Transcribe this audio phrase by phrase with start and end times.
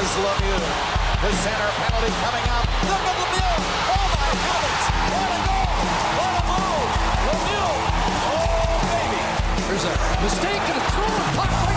[0.00, 0.64] Here's Lemieux.
[1.20, 2.64] The center penalty coming up.
[2.88, 3.60] Look at Lemieux.
[3.84, 4.84] Oh my heavens.
[5.12, 5.76] What a goal.
[6.16, 6.88] What a move.
[7.28, 7.72] Lemieux.
[8.32, 9.20] Oh baby.
[9.68, 9.94] There's a
[10.24, 11.20] mistake and a throw.
[11.36, 11.69] Puck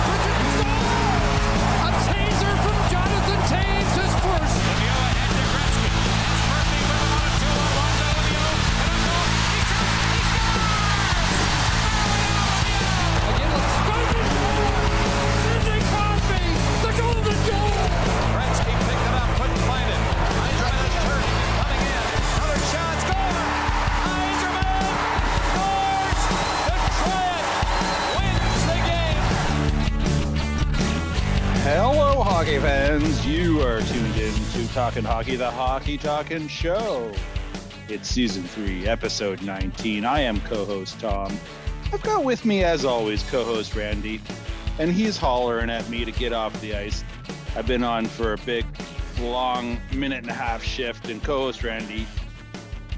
[32.54, 33.26] hockey fans.
[33.26, 37.12] You are tuned in to Talking Hockey, the Hockey Talking Show.
[37.88, 40.06] It's season three, episode 19.
[40.06, 41.36] I am co host Tom.
[41.92, 44.22] I've got with me, as always, co host Randy,
[44.78, 47.04] and he's hollering at me to get off the ice.
[47.56, 48.66] I've been on for a big,
[49.20, 52.06] long minute and a half shift, and co host Randy,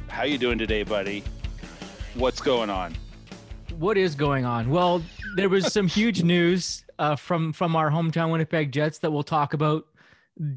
[0.10, 1.24] how you doing today, buddy?
[2.16, 2.96] What's going on?
[3.80, 4.70] what is going on?
[4.70, 5.02] Well,
[5.36, 9.54] there was some huge news uh, from from our hometown Winnipeg Jets that we'll talk
[9.54, 9.86] about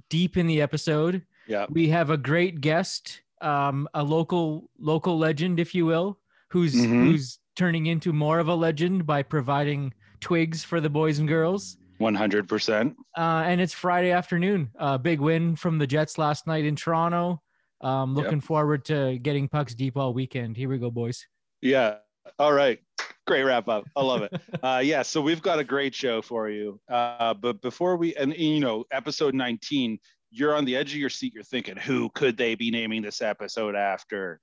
[0.08, 1.22] deep in the episode.
[1.46, 1.66] Yeah.
[1.70, 7.04] We have a great guest, um, a local local legend, if you will, who's Mhm.
[7.10, 11.76] who's turning into more of a legend by providing twigs for the boys and girls.
[11.98, 12.94] 100%.
[13.16, 14.70] Uh, and it's Friday afternoon.
[14.78, 17.42] Uh, big win from the Jets last night in Toronto.
[17.80, 18.24] Um, Yep.
[18.24, 20.56] looking forward to getting pucks deep all weekend.
[20.56, 21.26] Here we go, boys.
[21.60, 21.96] Yeah.
[22.38, 22.80] All right.
[23.26, 23.84] Great wrap up.
[23.94, 24.32] I love it.
[24.62, 25.02] uh, yeah.
[25.02, 26.80] So we've got a great show for you.
[26.88, 29.98] Uh, but before we, and you know, episode 19,
[30.30, 31.34] you're on the edge of your seat.
[31.34, 34.40] You're thinking, who could they be naming this episode after?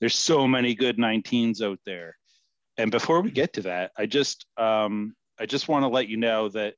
[0.00, 2.16] There's so many good 19s out there.
[2.76, 6.16] And before we get to that, I just, um, I just want to let you
[6.16, 6.74] know that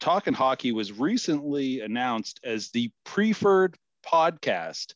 [0.00, 4.94] Talking Hockey was recently announced as the preferred podcast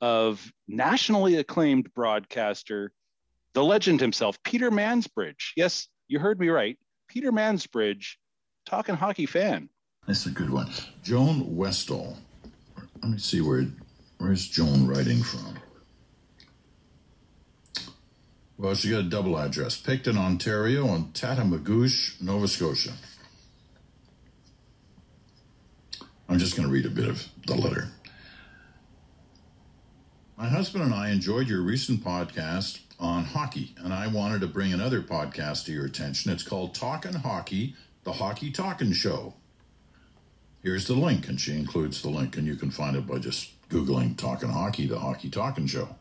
[0.00, 2.92] of nationally acclaimed broadcaster
[3.54, 5.52] the legend himself, Peter Mansbridge.
[5.56, 6.78] Yes, you heard me right.
[7.08, 8.16] Peter Mansbridge,
[8.66, 9.68] talking hockey fan.
[10.06, 10.70] That's a good one.
[11.02, 12.16] Joan Westall.
[13.02, 13.66] Let me see where
[14.18, 15.58] where's Joan writing from.
[18.56, 22.92] Well, she got a double address: Picton, Ontario, and Tatamagouche, Nova Scotia.
[26.28, 27.88] I'm just going to read a bit of the letter.
[30.36, 34.72] My husband and I enjoyed your recent podcast on hockey, and I wanted to bring
[34.72, 36.32] another podcast to your attention.
[36.32, 39.34] It's called Talkin' Hockey, the Hockey Talkin' Show.
[40.62, 43.52] Here's the link, and she includes the link, and you can find it by just
[43.68, 45.96] Googling Talkin' Hockey, the Hockey Talkin' Show.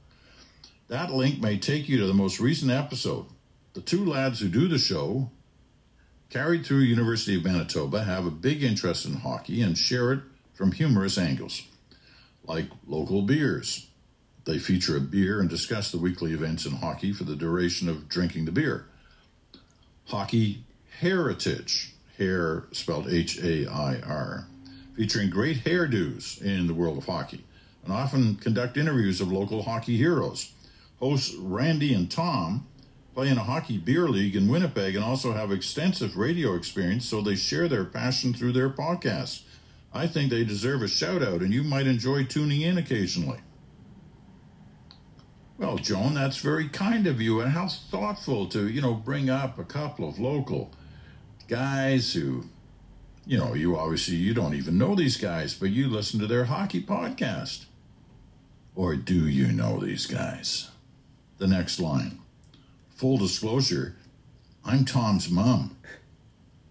[0.88, 3.26] That link may take you to the most recent episode.
[3.74, 5.30] The two lads who do the show,
[6.30, 10.22] carried through University of Manitoba, have a big interest in hockey and share it
[10.54, 11.62] from humorous angles,
[12.44, 13.88] like local beers.
[14.48, 18.08] They feature a beer and discuss the weekly events in hockey for the duration of
[18.08, 18.86] drinking the beer.
[20.06, 20.64] Hockey
[21.02, 24.48] Heritage, hair spelled H A I R,
[24.96, 27.44] featuring great hairdos in the world of hockey,
[27.84, 30.54] and often conduct interviews of local hockey heroes.
[31.02, 32.66] Hosts Randy and Tom
[33.14, 37.20] play in a hockey beer league in Winnipeg and also have extensive radio experience, so
[37.20, 39.42] they share their passion through their podcasts.
[39.94, 43.40] I think they deserve a shout out, and you might enjoy tuning in occasionally.
[45.58, 49.58] Well, Joan, that's very kind of you, and how thoughtful to, you know, bring up
[49.58, 50.72] a couple of local
[51.48, 52.46] guys who,
[53.26, 56.46] you know, you obviously you don't even know these guys, but you listen to their
[56.46, 57.66] hockey podcast.
[58.76, 60.70] Or do you know these guys?
[61.40, 62.20] The next line.
[62.96, 63.96] Full disclosure,
[64.64, 65.76] I'm Tom's mom.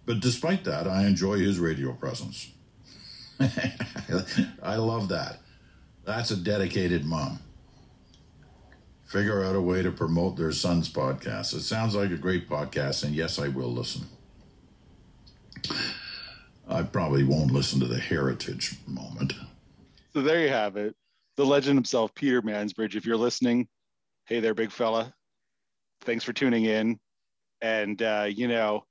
[0.04, 2.52] But despite that, I enjoy his radio presence.
[4.62, 5.40] I love that.
[6.04, 7.40] That's a dedicated mom
[9.06, 11.54] figure out a way to promote their son's podcast.
[11.54, 14.06] It sounds like a great podcast, and yes, I will listen.
[16.68, 19.32] I probably won't listen to the heritage moment.
[20.12, 20.94] So there you have it.
[21.36, 22.96] The legend himself, Peter Mansbridge.
[22.96, 23.68] If you're listening,
[24.26, 25.14] hey there, big fella.
[26.00, 26.98] Thanks for tuning in.
[27.62, 28.84] And, uh, you know,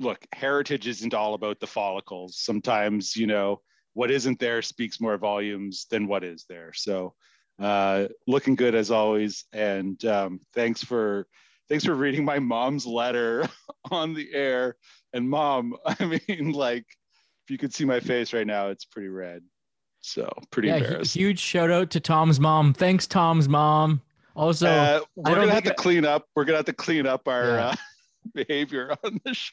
[0.00, 2.38] look, heritage isn't all about the follicles.
[2.38, 3.60] Sometimes, you know,
[3.94, 6.72] what isn't there speaks more volumes than what is there.
[6.74, 7.14] So,
[7.58, 9.44] uh, looking good as always.
[9.52, 11.26] And um, thanks for
[11.68, 13.48] thanks for reading my mom's letter
[13.90, 14.76] on the air.
[15.12, 16.86] And mom, I mean, like,
[17.44, 19.42] if you could see my face right now, it's pretty red.
[20.00, 21.14] So pretty Yeah, embarrassed.
[21.14, 22.72] huge shout out to Tom's mom.
[22.72, 24.00] Thanks, Tom's mom.
[24.36, 26.26] Also, uh, we're gonna have to clean up.
[26.36, 27.66] We're gonna have to clean up our Yeah.
[27.70, 27.74] uh,
[28.34, 29.52] behavior on the show.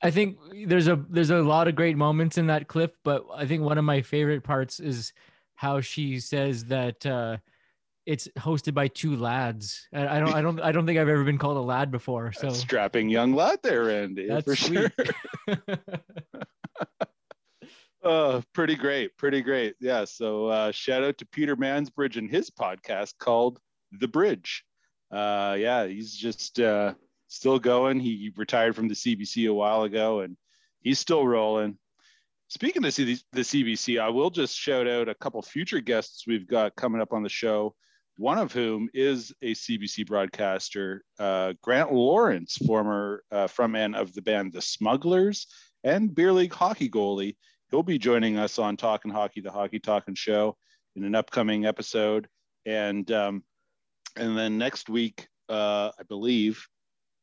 [0.00, 3.46] I think there's a there's a lot of great moments in that clip, but I
[3.46, 5.12] think one of my favorite parts is
[5.64, 7.38] how she says that uh,
[8.04, 9.88] it's hosted by two lads.
[9.94, 12.32] I, I don't I don't I don't think I've ever been called a lad before.
[12.32, 14.28] So Strapping young lad there, Andy.
[14.28, 14.92] that's for sweet.
[15.48, 15.56] sure.
[18.06, 19.16] Oh, pretty great.
[19.16, 19.76] Pretty great.
[19.80, 20.04] Yeah.
[20.04, 23.58] So uh, shout out to Peter Mansbridge and his podcast called
[23.92, 24.62] The Bridge.
[25.10, 26.92] Uh, yeah, he's just uh,
[27.28, 28.00] still going.
[28.00, 30.36] He retired from the CBC a while ago and
[30.80, 31.78] he's still rolling.
[32.54, 36.46] Speaking of the the CBC, I will just shout out a couple future guests we've
[36.46, 37.74] got coming up on the show.
[38.16, 44.22] One of whom is a CBC broadcaster, uh, Grant Lawrence, former uh, frontman of the
[44.22, 45.48] band The Smugglers
[45.82, 47.34] and beer league hockey goalie.
[47.72, 50.56] He'll be joining us on Talking Hockey, the Hockey Talking Show,
[50.94, 52.28] in an upcoming episode.
[52.66, 53.42] And um,
[54.14, 56.64] and then next week, uh, I believe,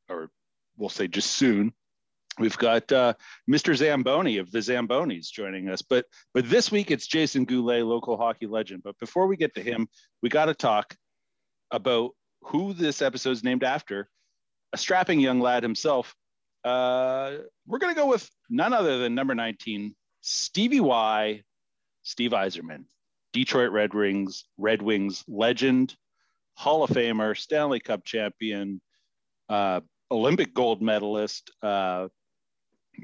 [0.10, 0.30] or
[0.76, 1.72] we'll say just soon,
[2.40, 3.14] we've got uh,
[3.50, 3.76] Mr.
[3.76, 5.82] Zamboni of the Zambonis joining us.
[5.82, 8.84] But but this week it's Jason Goulet, local hockey legend.
[8.84, 9.88] But before we get to him,
[10.22, 10.96] we got to talk
[11.72, 12.12] about
[12.44, 14.10] who this episode is named after,
[14.74, 16.16] a strapping young lad himself.
[16.64, 21.42] Uh, we're going to go with none other than number 19, Stevie Y,
[22.04, 22.86] Steve Yzerman,
[23.34, 25.96] Detroit Red Wings, Red Wings legend,
[26.56, 28.82] Hall of Famer, Stanley Cup champion,
[29.50, 29.82] uh,
[30.12, 31.52] Olympic gold medalist.
[31.64, 32.10] Uh,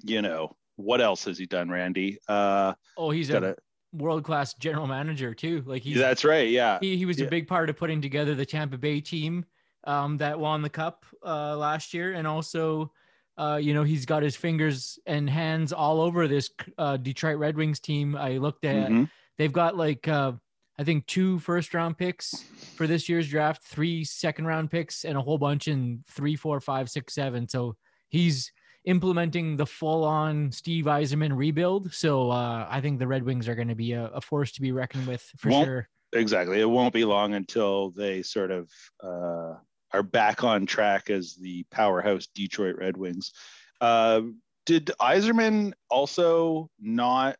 [0.03, 2.17] you know, what else has he done, Randy?
[2.27, 3.55] Uh, oh, he's got a a,
[3.93, 5.63] world class general manager too.
[5.65, 6.49] Like he's that's right.
[6.49, 6.77] Yeah.
[6.81, 7.27] he, he was Yeah.
[7.27, 9.45] a big part of putting together the Tampa Bay team
[9.85, 12.91] um, that won the cup uh, last year, and also,
[13.37, 17.55] uh, you know, he's got his fingers and hands all over this uh, Detroit Red
[17.55, 18.15] Wings team.
[18.15, 19.09] I looked at; Mhm.
[19.37, 20.33] they've got like uh,
[20.77, 22.43] I think two first round picks
[22.75, 26.59] for this year's draft, three second round picks, and a whole bunch in three, four,
[26.59, 27.47] five, six, seven.
[27.47, 27.77] So
[28.09, 28.51] he's
[28.87, 31.93] implementing the full on Steve Yzerman rebuild.
[31.93, 34.61] So uh, I think the Red Wings are going to be a, a force to
[34.61, 35.89] be reckoned with for Won't- sure.
[36.13, 36.61] Exactly.
[36.61, 38.71] It won't be long until they sort of
[39.03, 39.55] uh,
[39.91, 43.33] are back on track as the powerhouse Detroit Red Wings.
[43.81, 44.21] Uh,
[44.65, 47.35] did Yzerman also not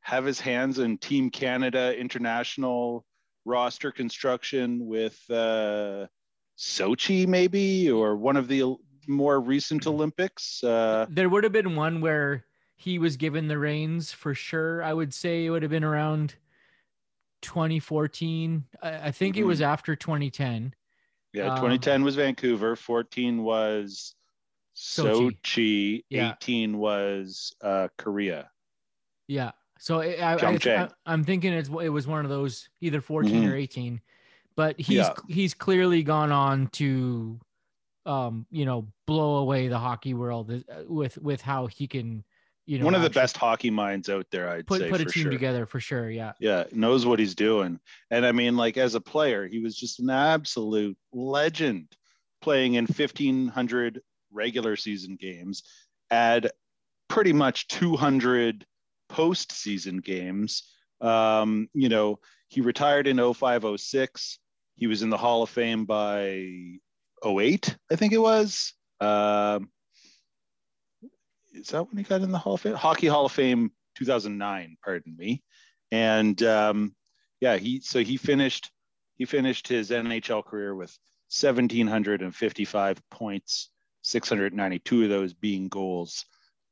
[0.00, 3.06] have his hands in Team Canada international
[3.44, 6.06] roster construction with uh,
[6.58, 8.74] Sochi, maybe, or one of the
[9.08, 10.62] more recent Olympics?
[10.64, 12.44] Uh, there would have been one where
[12.76, 14.82] he was given the reins for sure.
[14.82, 16.34] I would say it would have been around
[17.42, 18.64] 2014.
[18.82, 20.74] I, I think it was after 2010.
[21.32, 22.76] Yeah, Um, 2010 was Vancouver.
[22.76, 24.14] 14 was
[24.76, 25.38] Sochi.
[25.44, 26.04] Sochi.
[26.08, 26.32] Yeah.
[26.42, 28.50] 18 was uh, Korea.
[29.28, 29.52] Yeah.
[29.78, 33.56] So I, I, I, I'm thinking it's, it was one of those either 14 or
[33.56, 34.00] 18,
[34.56, 35.14] but he's Yeah.
[35.28, 37.38] he's clearly gone on to,
[38.06, 42.24] um, you know, blow away the hockey world uh, with with how he can,
[42.66, 45.04] you know, One of the best hockey minds out there, I'd put say put a
[45.04, 45.32] team sure.
[45.32, 46.10] together for sure.
[46.10, 46.32] Yeah.
[46.40, 47.80] Yeah, knows what he's doing.
[48.10, 51.88] And I mean, like as a player, he was just an absolute legend
[52.42, 54.00] playing in 1,500
[54.32, 55.62] regular season games,
[56.10, 56.50] add
[57.08, 58.66] pretty much 200
[59.10, 60.64] postseason games.
[61.00, 62.18] Um, you know,
[62.48, 64.38] he retired in 0506.
[64.76, 66.78] He was in the Hall of Fame by
[67.24, 68.72] 08, I think it was.
[69.00, 69.70] Um,
[71.52, 72.74] is that when he got in the Hall of Fame?
[72.74, 75.42] Hockey Hall of Fame 2009, pardon me.
[75.92, 76.94] And um,
[77.40, 78.70] yeah, he so he finished
[79.16, 80.96] he finished his NHL career with
[81.30, 83.70] 1755 points,
[84.02, 86.24] 692 of those being goals.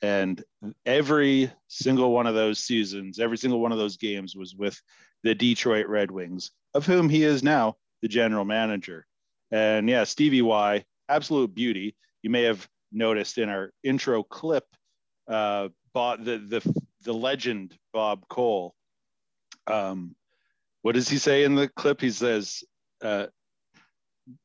[0.02, 0.42] And
[0.84, 4.80] every single one of those seasons, every single one of those games was with
[5.22, 9.06] the Detroit Red Wings, of whom he is now the general manager.
[9.52, 11.94] And yeah, Stevie Y, absolute beauty.
[12.22, 14.64] You may have noticed in our intro clip,
[15.28, 18.74] uh, Bob, the the the legend Bob Cole.
[19.66, 20.16] Um,
[20.80, 22.00] what does he say in the clip?
[22.00, 22.64] He says,
[23.02, 23.26] uh,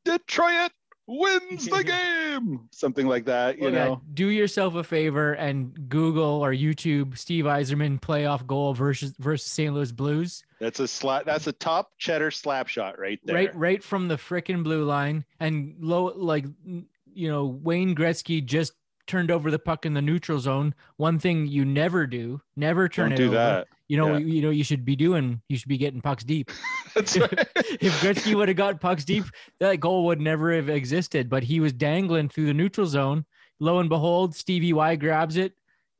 [0.04, 0.72] "Detroit
[1.08, 1.82] wins the
[2.38, 3.56] game," something like that.
[3.56, 8.46] You Well, yeah, know, do yourself a favor and Google or YouTube Steve Yzerman playoff
[8.46, 9.74] goal versus versus St.
[9.74, 10.44] Louis Blues.
[10.60, 11.24] that's a slap.
[11.24, 13.34] That's a top cheddar slap shot right there.
[13.34, 18.74] Right right from the frickin' blue line and low like you know Wayne Gretzky just
[19.06, 20.74] turned over the puck in the neutral zone.
[20.98, 23.34] One thing you never do, never turn Don't it do over.
[23.36, 23.68] that.
[23.88, 24.18] You know, Yeah.
[24.18, 26.50] you know you should be doing you should be getting pucks deep.
[26.94, 27.32] That's right.
[27.56, 29.24] if Gretzky would have got pucks deep,
[29.60, 31.28] that goal would never have existed.
[31.30, 33.24] But he was dangling through the neutral zone.
[33.60, 35.54] Lo and behold, Stevie Y grabs it,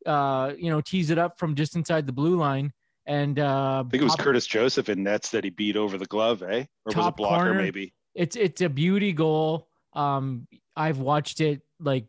[0.07, 2.73] uh, you know, tees it up from just inside the blue line,
[3.07, 5.99] and uh, I think it was top- Curtis Joseph in nets that he beat over
[5.99, 6.65] the glove, eh?
[6.85, 7.55] Or was it blocker corner.
[7.55, 7.95] maybe?
[8.15, 9.67] it's it's a beauty goal.
[9.95, 12.05] Um, I've watched it like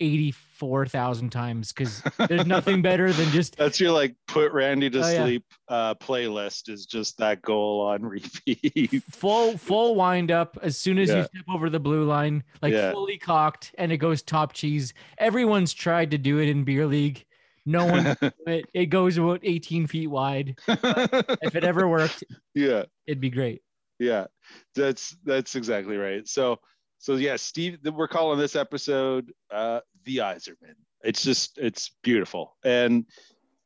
[0.00, 5.08] 84,000 times because there's nothing better than just That's your like put Randy to Oh,
[5.08, 5.24] yeah.
[5.24, 9.02] sleep uh, playlist is just that goal on repeat.
[9.10, 12.92] full full wind up as soon as you step over the blue line, like Yeah.
[12.92, 14.92] fully cocked, and it goes top cheese.
[15.18, 17.24] Everyone's tried to do it in beer league.
[17.66, 18.66] No one can it.
[18.74, 20.58] It goes about 18 feet wide.
[20.68, 22.22] If it ever worked,
[22.54, 22.84] yeah.
[23.06, 23.62] it'd be great.
[23.98, 24.26] yeah
[24.74, 26.58] that's that's exactly right so
[26.98, 30.74] so yeah steve we're calling this episode uh the yzerman
[31.04, 33.06] it's just it's beautiful and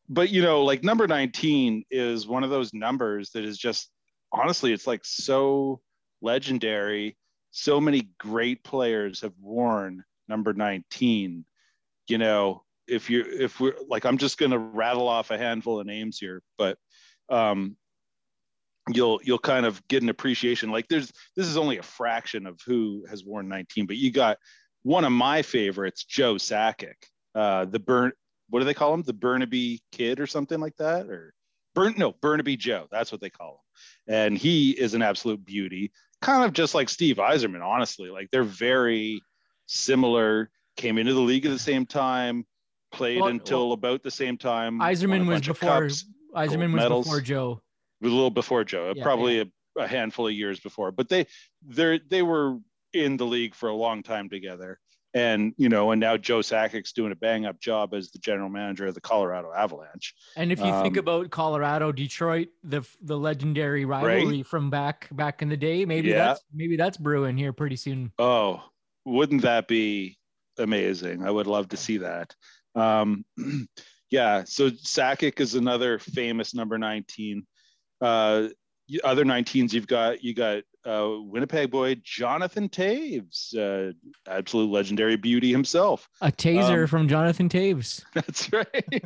[0.09, 3.91] but you know like number 19 is one of those numbers that is just
[4.33, 5.81] honestly it's like so
[6.21, 7.17] legendary.
[7.50, 11.45] So many great players have worn number 19
[12.09, 15.87] you know if you if we're like i'm just to rattle off a handful of
[15.87, 16.77] names here but
[17.31, 17.77] um
[18.95, 20.71] you'll you'll kind of get an appreciation.
[20.71, 24.38] Like there's this is only a fraction of who has worn 19 but you got
[24.83, 26.95] one of my favorites joe sakic
[27.35, 28.12] uh the burn
[28.49, 29.02] what do they call him?
[29.02, 31.07] The burnaby kid or something like that?
[31.07, 31.35] Or
[31.75, 32.87] burn no burnaby joe.
[32.90, 33.62] That's what they call
[34.07, 34.14] him.
[34.14, 35.93] And he is an absolute beauty.
[36.21, 38.11] Kind of just like steve yzerman honestly.
[38.11, 39.21] Like they're very
[39.67, 40.50] similar.
[40.76, 42.45] Came into the league at the same time
[42.93, 47.07] played Well, until about the same time Yzerman was before cups Yzerman was medals.
[47.07, 47.61] before Joe.
[48.02, 51.26] a little before Joe, Yeah, probably A, a handful of years before, but they
[51.67, 52.59] they they were
[52.93, 54.78] in the league for a long time together.
[55.15, 58.50] And you know, and now Joe Sakic's doing a bang up job as the general
[58.50, 60.15] manager of the Colorado Avalanche.
[60.37, 65.41] And if you think Um, about Colorado, Detroit, the the legendary rivalry from back back
[65.41, 66.27] in the day, maybe Yeah.
[66.29, 68.12] that's maybe that's brewing here pretty soon.
[68.19, 68.62] Oh,
[69.07, 70.19] wouldn't that be
[70.59, 71.25] amazing?
[71.25, 72.35] I would love to see that.
[72.75, 73.25] Um,
[74.11, 77.47] yeah, so Sakic is another famous number 19.
[78.00, 78.49] Uh,
[79.04, 83.92] other 19s you've got you got uh, Winnipeg boy Jonathan Toews, uh,
[84.26, 86.09] absolute legendary beauty himself.
[86.21, 88.02] A taser Um, from Jonathan Toews.
[88.14, 89.02] That's right.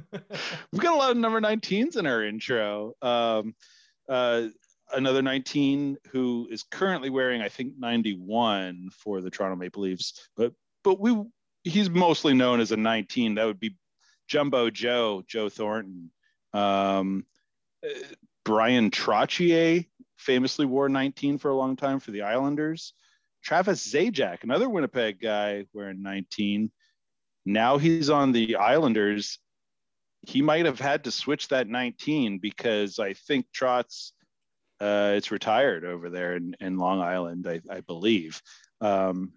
[0.70, 2.92] We've got a lot of number 19s in our intro.
[3.02, 3.54] Um,
[4.08, 4.48] uh,
[4.92, 10.52] another 19 who is currently wearing, I think, 91 for the Toronto Maple Leafs, but
[10.84, 11.20] but we
[11.64, 13.36] he's mostly known as a 19.
[13.36, 13.76] That would be
[14.28, 16.10] Jumbo Joe, Joe Thornton.
[16.52, 17.24] Um,
[18.44, 22.94] Bryan Trottier famously wore 19 for a long time for the Islanders.
[23.42, 26.70] Travis Zajac, another Winnipeg guy wearing 19
[27.44, 29.38] now he's on the Islanders.
[30.22, 34.12] He might have had to switch that 19 because I think Trotz,
[34.80, 38.40] uh, it's retired over there in, in Long Island, I, I believe.
[38.80, 39.32] Um,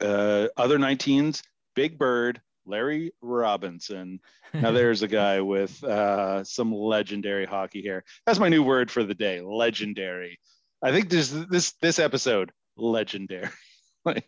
[0.00, 1.42] uh, other 19s,
[1.74, 4.20] Big Bird, Larry Robinson.
[4.54, 8.04] Now there's a guy with uh, some legendary hockey hair.
[8.26, 10.38] That's my new word for the day, legendary.
[10.82, 13.48] I think this this this episode, legendary,
[14.04, 14.24] like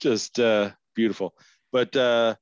[0.00, 1.34] just uh, beautiful
[1.76, 2.34] but uh,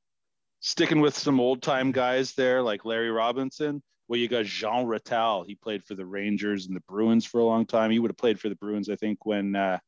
[0.61, 3.83] sticking with some old time guys there like Larry Robinson.
[4.07, 5.45] Well, you got Jean Ratelle.
[5.45, 7.91] He played for the Rangers and the Bruins for a long time.
[7.91, 9.79] He would have played for the Bruins, I think, when uh,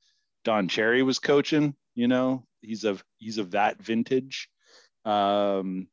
[0.44, 1.76] Don Cherry was coaching.
[1.94, 4.48] You know, he's of he's of that vintage.
[5.06, 5.88] Um,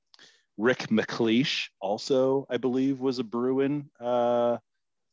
[0.58, 4.58] Rick MacLeish also, I believe, was a Bruin uh,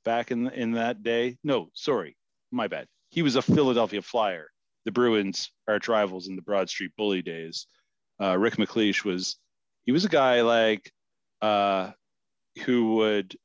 [0.05, 1.39] back in in that day.
[1.45, 2.17] No, sorry,
[2.51, 2.87] my bad.
[3.11, 4.49] He was a Philadelphia Flyer.
[4.85, 7.67] The Bruins arch rivals in the Broad Street Bully days
[8.21, 9.37] uh, Rick MacLeish was
[9.85, 10.93] he was a guy like
[11.41, 11.91] uh,
[12.65, 13.37] who would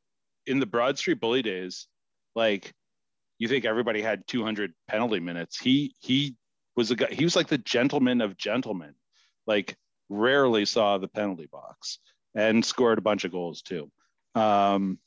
[0.46, 1.88] in the Broad Street Bully days,
[2.36, 2.74] like
[3.40, 5.58] you think everybody had 200 penalty minutes.
[5.58, 6.36] He he
[6.76, 7.08] was a guy.
[7.12, 8.94] He was like the gentleman of gentlemen.
[9.48, 9.76] Like
[10.10, 12.00] rarely saw the penalty box
[12.36, 13.92] and scored a bunch of goals too.
[14.36, 15.00] Um,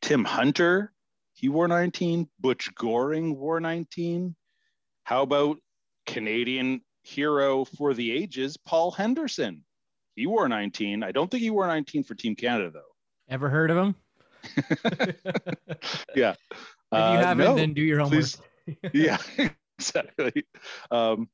[0.00, 0.92] Tim Hunter,
[1.34, 2.28] he wore 19.
[2.40, 4.34] Butch Goring wore 19.
[5.04, 5.58] How about
[6.06, 9.64] Canadian hero for the ages, Paul Henderson?
[10.14, 11.02] He wore 19.
[11.02, 12.80] I don't think he wore 19 for Team Canada though.
[13.28, 13.94] Ever heard of him?
[16.14, 16.34] Yeah.
[16.50, 16.58] If
[16.92, 18.24] you Uh, haven't, no, then do your homework.
[18.24, 18.38] please.
[18.92, 19.16] yeah,
[19.78, 20.44] exactly.
[20.90, 21.28] Um,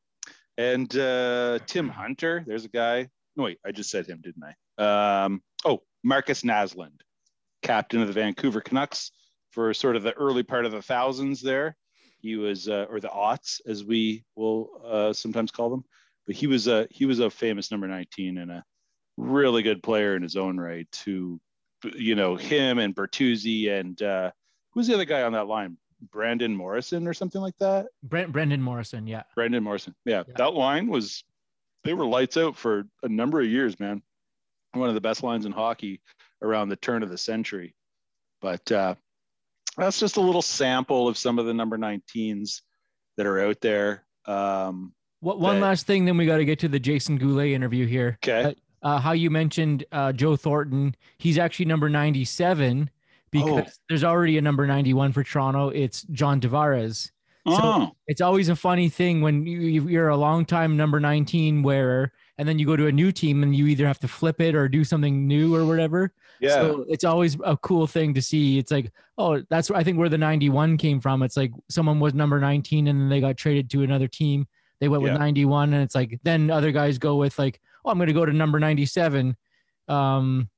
[0.58, 3.08] and uh, Tim Hunter, there's a guy.
[3.36, 5.24] No, wait, I just said him, didn't I?
[5.24, 7.00] Um, oh, Markus Naslund,
[7.62, 9.12] captain of the Vancouver Canucks
[9.52, 11.76] for sort of the early part of the thousands there.
[12.18, 15.84] He was, uh, or the aughts, as we will uh, sometimes call them.
[16.26, 18.64] But he was a he was a famous number 19 and a
[19.16, 20.88] really good player in his own right.
[21.04, 21.40] Who,
[21.94, 24.32] you know, him and Bertuzzi and uh,
[24.72, 25.78] who's the other guy on that line?
[26.12, 27.86] Brandon Morrison or something like that.
[28.02, 29.22] Brent Brendan Morrison, yeah.
[29.34, 29.94] Brandon Morrison.
[30.04, 30.34] Yeah, Yeah.
[30.36, 31.24] that line was
[31.84, 34.02] they were lights out for a number of years, man.
[34.72, 36.00] One of the best lines in hockey
[36.42, 37.74] around the turn of the century.
[38.40, 38.94] But uh,
[39.76, 42.60] that's just a little sample of some of the number 19s
[43.16, 44.04] that are out there.
[44.26, 47.50] Um, What one that- last thing, then we got to get to the Jason Goulet
[47.52, 48.18] interview here.
[48.22, 48.54] Okay.
[48.82, 52.90] Uh, how you mentioned uh, Joe Thornton, he's actually number 97
[53.30, 53.70] because Oh.
[53.88, 55.68] there's already a number 91 for Toronto.
[55.68, 57.10] It's John Tavares.
[57.46, 62.46] oh, It's always a funny thing when you, you're a longtime number 19 wearer, and
[62.48, 64.68] then you go to a new team and you either have to flip it or
[64.68, 66.12] do something new or whatever.
[66.40, 66.50] yeah.
[66.60, 68.58] So it's always a cool thing to see.
[68.58, 71.22] It's like, oh, that's I think where the 91 came from.
[71.22, 74.46] It's like someone was number 19 and then they got traded to another team.
[74.80, 75.12] They went Yeah.
[75.14, 78.12] with 91, and it's like then other guys go with like, oh, I'm going to
[78.12, 79.36] go to number 97,
[79.88, 80.48] um,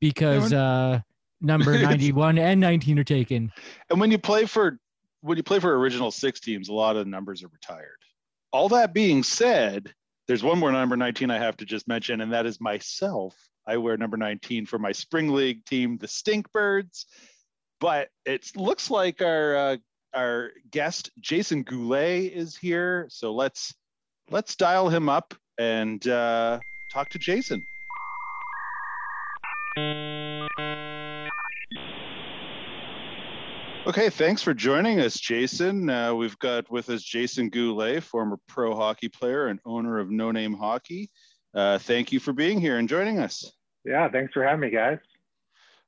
[0.00, 1.00] because uh,
[1.40, 3.52] number 91 and 19 are taken.
[3.90, 4.78] and when you play for
[5.22, 7.98] when you play for original six teams, a lot of the numbers are retired.
[8.52, 9.92] All that being said,
[10.28, 13.34] there's one more number 19 I have to just mention, and that is myself.
[13.66, 17.06] I wear number 19 for my spring league team, the Stinkbirds.
[17.80, 19.76] But it looks like our uh,
[20.14, 23.74] our guest Jason Goulet is here, so let's
[24.30, 26.58] let's dial him up and uh,
[26.92, 27.62] talk to Jason.
[33.86, 35.88] Okay, thanks for joining us, Jason.
[35.88, 40.32] Uh, we've got with us Jason Goulet, former pro hockey player and owner of No
[40.32, 41.08] Name Hockey.
[41.54, 43.52] Uh, thank you for being here and joining us.
[43.84, 44.98] Yeah, thanks for having me, guys.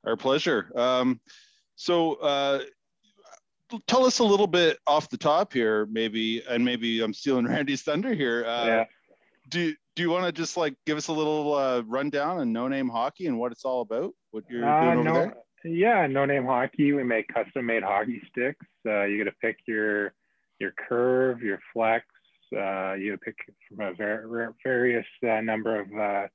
[0.05, 0.71] Our pleasure.
[0.75, 1.19] Um,
[1.75, 2.61] so, uh,
[3.85, 7.81] tell us a little bit off the top here, maybe, and maybe I'm stealing Randy's
[7.81, 8.45] thunder here.
[8.45, 8.83] Uh, yeah,
[9.49, 12.69] Do Do you want to just like give us a little uh, rundown on No
[12.69, 14.13] Name Hockey and what it's all about?
[14.31, 15.33] What you're Uh, doing over no, there?
[15.63, 16.93] Yeah, no name hockey.
[16.93, 18.65] We make custom made hockey sticks.
[18.85, 20.13] Uh, you got to pick your
[20.59, 22.05] your curve, your flex.
[22.55, 23.35] Uh, you pick
[23.67, 26.27] from a ver- various uh, number of uh,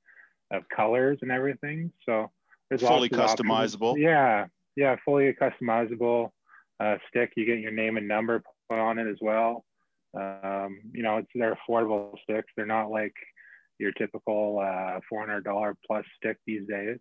[0.55, 1.91] of colors and everything.
[2.05, 2.31] So
[2.69, 3.41] there's Fully of options.
[3.41, 3.97] customizable.
[3.97, 6.31] Yeah, yeah, fully customizable
[6.79, 7.33] uh, stick.
[7.35, 9.65] You get your name and number put on it as well.
[10.17, 12.51] Um, you know, it's they're affordable sticks.
[12.55, 13.13] They're not like
[13.77, 16.97] your typical uh, $400 plus stick these days,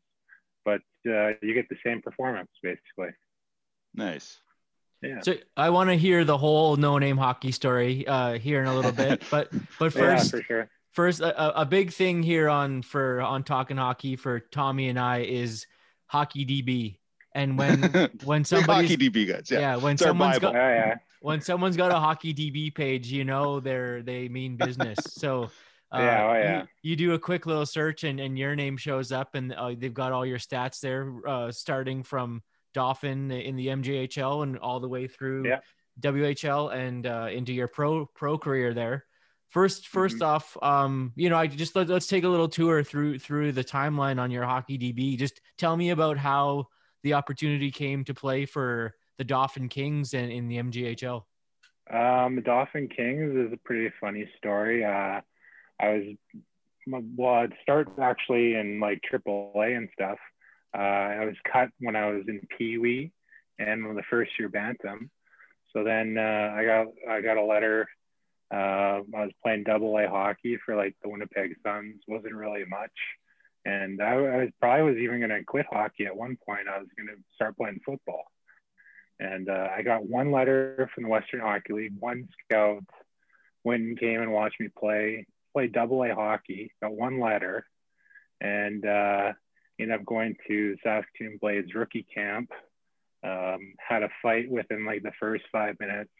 [1.06, 3.10] uh, you get the same performance basically.
[3.94, 4.38] Nice.
[5.02, 5.20] Yeah.
[5.22, 8.74] So I want to hear the whole no name hockey story uh, here in a
[8.74, 10.70] little bit, but but yeah, first, for sure.
[10.92, 15.20] first a, a big thing here on for on talking hockey for Tommy and I
[15.20, 15.66] is
[16.06, 16.98] hockey DB,
[17.34, 17.82] and when
[18.24, 19.50] when Big somebody's hockey DB guys.
[19.50, 19.58] Yeah.
[19.60, 20.52] yeah when It's our someone's Bible.
[20.52, 20.94] got Oh yeah.
[21.20, 24.98] when someone's got a hockey DB page, you know they're they mean business.
[25.08, 25.50] So
[25.94, 26.60] uh, Yeah, oh, yeah.
[26.82, 29.74] You, you do a quick little search and, and your name shows up and uh,
[29.76, 32.42] they've got all your stats there, uh, starting from
[32.74, 35.60] Dauphin in the MJHL and all the way through Yeah.
[36.00, 39.04] WHL and uh, into your pro pro career there.
[39.50, 40.22] First, 1st Mm-hmm.
[40.24, 43.62] off, um, you know, I just let, let's take a little tour through through the
[43.62, 45.16] timeline on your hockey DB.
[45.16, 46.66] Just tell me about how
[47.04, 51.22] the opportunity came to play for the Dauphin Kings and in the MJHL.
[51.92, 54.84] Um, the Dauphin Kings is a pretty funny story.
[55.80, 60.18] I was, well, I'd start actually in like AAA and stuff.
[60.76, 63.12] Uh, I was cut when I was in Pee Wee
[63.58, 65.10] and the first year Bantam.
[65.72, 67.88] So then uh, I got I got a letter.
[68.52, 72.02] Uh, I was playing Double A hockey for like the Winnipeg Suns.
[72.06, 72.92] wasn't really much,
[73.64, 76.68] and I, I was probably was even going to quit hockey at one point.
[76.68, 78.24] I was going to start playing football.
[79.20, 81.94] And uh, I got one letter from the Western Hockey League.
[81.98, 82.84] One scout
[83.62, 86.72] went and came and watched me play, play double A hockey.
[86.82, 87.66] Got one letter,
[88.40, 89.32] and uh,
[89.78, 92.50] ended up going to Saskatoon Blades rookie camp.
[93.22, 96.10] Um, had a fight within like the first five minutes.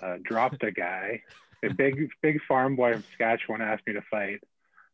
[0.00, 1.20] Uh, dropped a guy.
[1.64, 4.40] A big, big farm boy from Saskatchewan asked me to fight.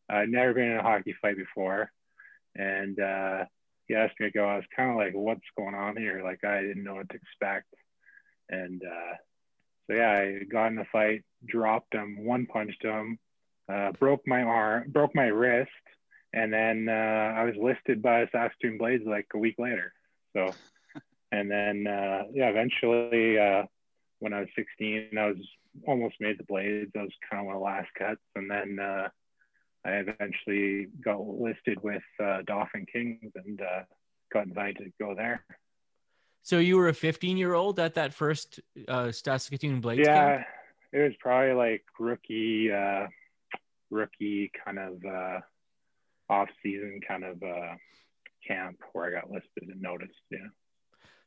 [0.09, 1.92] I'd never been in a hockey fight before,
[2.57, 3.44] and uh,
[3.87, 4.44] he asked me to go.
[4.44, 7.16] I was kind of like, "What's going on here?" Like I didn't know what to
[7.16, 7.73] expect,
[8.49, 9.16] and uh,
[9.87, 13.18] so yeah, I got in a fight, dropped him, one punched him,
[13.70, 15.70] uh, broke my arm, broke my wrist,
[16.33, 19.92] and then uh, I was listed by Saskatoon Blades like a week later.
[20.35, 20.54] So,
[21.33, 23.64] and then uh, yeah, eventually uh,
[24.18, 25.37] when I was 16, I was
[25.87, 26.90] almost made the Blades.
[26.96, 28.78] I was kind of one of the last cuts, and then.
[28.78, 29.09] Uh,
[29.85, 33.83] I eventually got listed with uh, Dauphin Kings and uh,
[34.33, 35.44] got invited to go there.
[36.42, 40.46] So you were a 15 year old at that first uh, Saskatoon Blades yeah, camp?
[40.92, 43.06] it was probably like rookie, uh,
[43.90, 45.40] rookie kind of uh,
[46.29, 47.74] off season kind of uh,
[48.46, 50.14] camp where I got listed and noticed.
[50.31, 50.38] Yeah.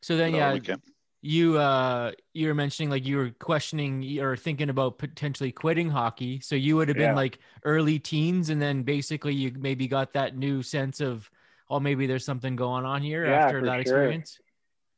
[0.01, 0.81] So then, yeah, old weekend.
[1.21, 6.39] you uh, you were mentioning like you were questioning or thinking about potentially quitting hockey.
[6.41, 7.15] So you would have been Yeah.
[7.15, 11.29] like early teens, and then basically you maybe got that new sense of,
[11.69, 13.81] oh, maybe there's something going on here Yeah, after that sure.
[13.81, 14.39] experience.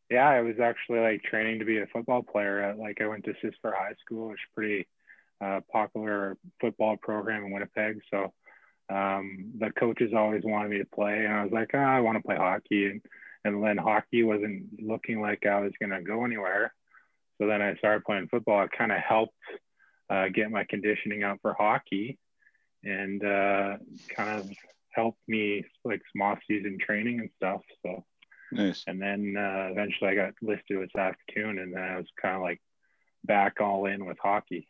[0.10, 2.62] Yeah, I was actually like training to be a football player.
[2.62, 4.88] At, like I went to Sisler High School, which is pretty
[5.42, 8.00] uh, popular football program in Winnipeg.
[8.12, 8.34] So
[8.90, 12.18] um, the coaches always wanted me to play, and I was like, oh, I want
[12.18, 13.02] to play hockey, and
[13.44, 16.74] and then hockey wasn't looking like I was gonna go anywhere.
[17.40, 18.64] So then I started playing football.
[18.64, 19.34] It kind of helped
[20.10, 22.18] uh, get my conditioning out for hockey,
[22.84, 23.78] and uh,
[24.16, 24.50] kind of
[24.92, 27.62] helped me like some off-season training and stuff.
[27.86, 28.04] So
[28.52, 28.84] Nice.
[28.88, 32.42] and then uh, eventually I got listed with Saskatoon, and then I was kind of
[32.42, 32.62] like
[33.26, 34.68] back all in with hockey.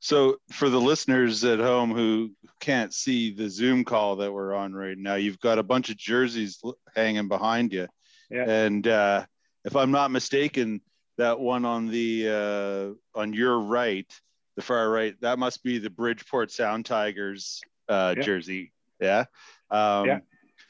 [0.00, 2.30] So for the listeners at home who
[2.60, 5.96] can't see the Zoom call that we're on right now, you've got a bunch of
[5.96, 6.62] jerseys
[6.94, 7.88] hanging behind you.
[8.30, 8.48] Yeah.
[8.48, 9.24] And uh,
[9.64, 10.80] if I'm not mistaken,
[11.16, 14.06] that one on the uh, on your right,
[14.54, 18.22] the far right, that must be the Bridgeport Sound Tigers uh, Yeah.
[18.22, 18.72] jersey.
[19.00, 19.24] Yeah.
[19.70, 20.18] Um, Yeah.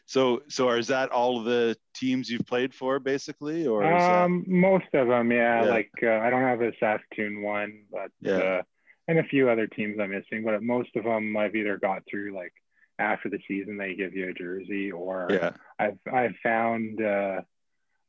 [0.07, 4.23] So so is that all of the teams you've played for basically, or is that-
[4.25, 5.65] Um, most of them, yeah.
[5.65, 5.71] Yeah.
[5.71, 8.63] Like uh, I don't have a Saskatoon one, but Yeah.
[9.09, 10.45] And a few other teams I'm missing.
[10.45, 12.53] But most of them I've either got through like
[12.99, 15.51] after the season they give you a jersey, or yeah.
[15.79, 17.41] I've I've found uh,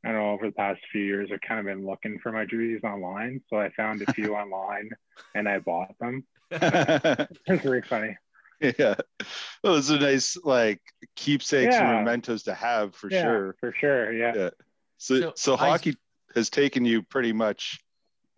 [0.03, 2.45] I don't know over the past few years I've kind of been looking for my
[2.45, 4.89] jerseys online, so I found a few online
[5.35, 6.25] and I bought them.
[6.51, 8.17] It's very funny.
[8.61, 8.95] yeah.
[9.63, 10.81] Well, it's a nice like
[11.15, 11.89] keepsakes Yeah.
[11.89, 13.55] and mementos to have for yeah, sure.
[13.59, 14.11] for sure.
[14.11, 14.33] Yeah.
[14.35, 14.49] Yeah.
[14.97, 15.95] So So so, I- hockey
[16.35, 17.79] has taken you pretty much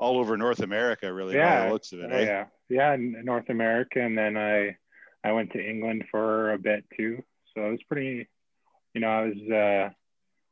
[0.02, 1.66] all over North America, really, by Yeah.
[1.68, 2.10] the looks of it.
[2.12, 2.24] Oh, eh?
[2.26, 4.76] yeah, yeah, North America, and then I
[5.24, 7.24] I went to England for a bit too.
[7.54, 8.28] So it was pretty,
[8.96, 9.90] you know, I was uh,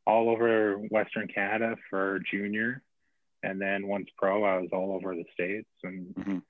[0.10, 2.84] all over Western Canada for junior,
[3.42, 6.42] and then once pro, I was all over the states, and Mhm.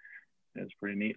[0.55, 1.15] it was pretty neat.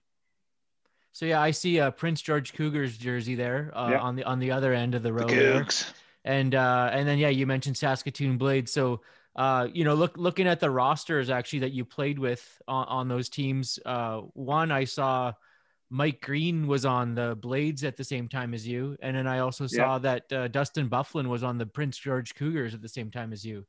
[1.10, 3.98] So yeah, I see a Prince George Cougars jersey there uh, Yeah.
[3.98, 5.30] on the on the other end of the The road.
[5.30, 5.64] there.
[5.64, 5.92] Cougs.
[6.24, 9.00] and uh and then yeah you mentioned saskatoon blades so
[9.36, 13.08] uh you know look looking at the rosters actually that you played with on, on
[13.08, 15.32] those teams uh one i saw
[15.90, 19.38] mike green was on the blades at the same time as you and then i
[19.38, 23.10] also saw that uh, dustin byfuglien was on the prince george cougars at the same
[23.10, 23.64] time as you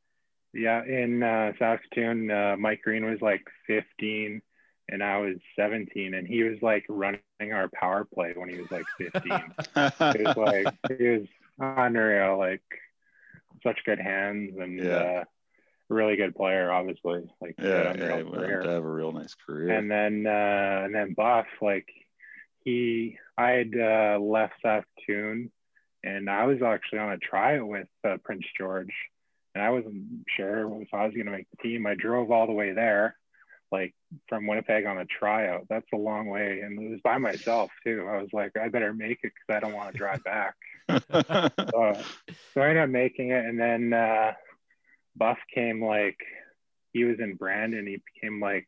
[0.53, 4.41] Yeah, in uh, Saskatoon, uh, Mike Green was like 15,
[4.89, 8.69] and I was 17, and he was like running our power play when he was
[8.69, 9.41] like 15.
[10.13, 11.27] it was like he was
[11.59, 12.61] unreal, like
[13.63, 14.93] such good hands and Yeah.
[14.93, 15.23] uh,
[15.89, 17.23] really good player, obviously.
[17.41, 19.69] Like yeah, yeah, he went to have a real nice career.
[19.69, 21.87] And then uh, and then Buff, like
[22.63, 25.51] he, I had uh, left Saskatoon,
[26.03, 28.93] and I was actually on a tryout with uh, Prince George,
[29.53, 31.85] and I wasn't sure if I was going to make the team.
[31.85, 33.17] I drove all the way there,
[33.71, 33.93] like
[34.29, 35.67] from Winnipeg on a tryout.
[35.69, 38.07] That's a long way, and it was by myself too.
[38.09, 40.55] I was like, I better make it because I don't want to drive back.
[40.89, 42.01] so,
[42.53, 44.33] so I ended up making it, and then uh,
[45.15, 46.17] Buff came like
[46.91, 47.85] he was in Brandon.
[47.87, 48.67] He became like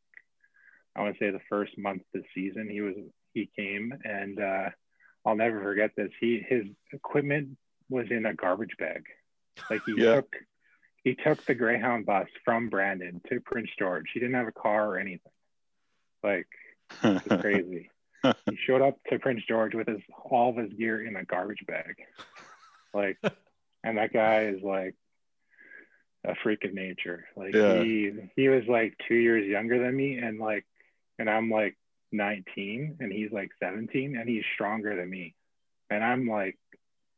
[0.95, 2.69] I want to say the first month of the season.
[2.69, 2.95] He was
[3.33, 4.69] he came, and uh,
[5.25, 6.11] I'll never forget this.
[6.19, 7.57] He his equipment
[7.89, 9.03] was in a garbage bag.
[9.69, 10.15] Like he Yeah.
[10.15, 10.35] took
[11.03, 14.05] he took the Greyhound bus from Brandon to Prince George.
[14.13, 15.31] He didn't have a car or anything.
[16.23, 16.47] Like
[17.03, 17.89] it's crazy.
[18.45, 19.99] he showed up to Prince George with his
[20.31, 21.95] all of his gear in a garbage bag.
[22.93, 23.17] Like,
[23.83, 24.95] and that guy is like
[26.27, 27.25] a freak of nature.
[27.35, 27.81] Like Yeah.
[27.83, 30.65] he he was like two years younger than me, and like,
[31.19, 31.77] and I'm like
[32.11, 35.35] 19, and he's like 17, and he's stronger than me,
[35.89, 36.57] and I'm like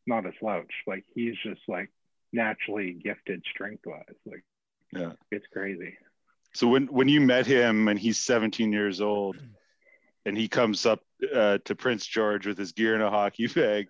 [0.06, 0.72] not a slouch.
[0.86, 1.90] Like he's just like
[2.34, 4.04] naturally gifted strength wise.
[4.26, 4.44] Like,
[4.94, 5.14] Yeah.
[5.32, 5.98] it's crazy.
[6.54, 9.38] So when when you met him and he's 17 years old,
[10.26, 11.02] and he comes up
[11.34, 13.88] uh, to Prince George with his gear in a hockey bag,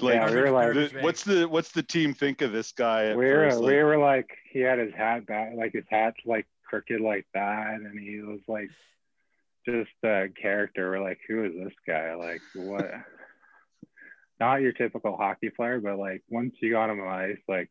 [0.00, 3.06] like, Yeah, we were like- the- what's the what's the team think of this guy?
[3.06, 3.60] At we were first?
[3.60, 7.26] we Like, were like he had his hat back like his hat's like crooked like
[7.34, 8.68] that and he was like
[9.64, 12.90] just a character we're like who is this guy like what
[14.40, 17.70] not your typical hockey player but like once you got him on ice like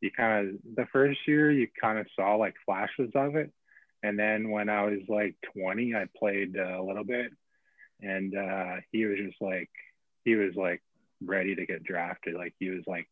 [0.00, 3.50] you kind of the first year you kind of saw like flashes of it
[4.02, 7.30] and then when i was like 20 i played uh, a little bit
[8.02, 9.70] and uh he was just like
[10.24, 10.82] he was like
[11.24, 13.08] ready to get drafted like he was like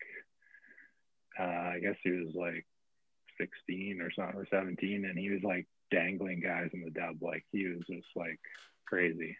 [1.38, 2.64] uh, I guess he was like
[3.40, 7.20] 16 or something or 17, and he was like dangling guys in the dub.
[7.20, 8.38] Like he was just like
[8.86, 9.36] crazy.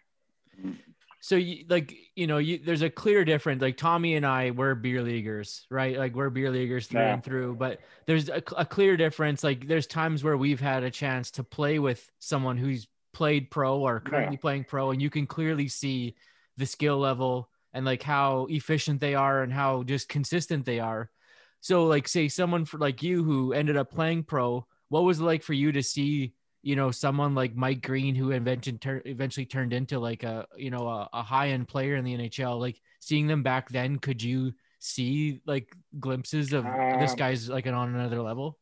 [1.21, 4.73] so you like you know you there's a clear difference like tommy and i we're
[4.73, 7.13] beer leaguers right like we're beer leaguers through Yeah.
[7.15, 10.89] and through but there's a, a clear difference like there's times where we've had a
[10.91, 15.27] chance to play with someone who's played pro or currently playing pro and you can
[15.27, 16.15] clearly see
[16.55, 21.11] the skill level and like how efficient they are and how just consistent they are
[21.61, 25.23] so like say someone for like you who ended up playing pro what was it
[25.23, 26.33] like for you to see
[26.63, 30.71] you know someone like Mike Green who eventually tur- eventually turned into like a you
[30.71, 32.59] know a, a high end player in the NHL.
[32.59, 36.63] Like seeing them back then, could you see like glimpses of
[36.99, 38.57] this Um, guy's like on another level?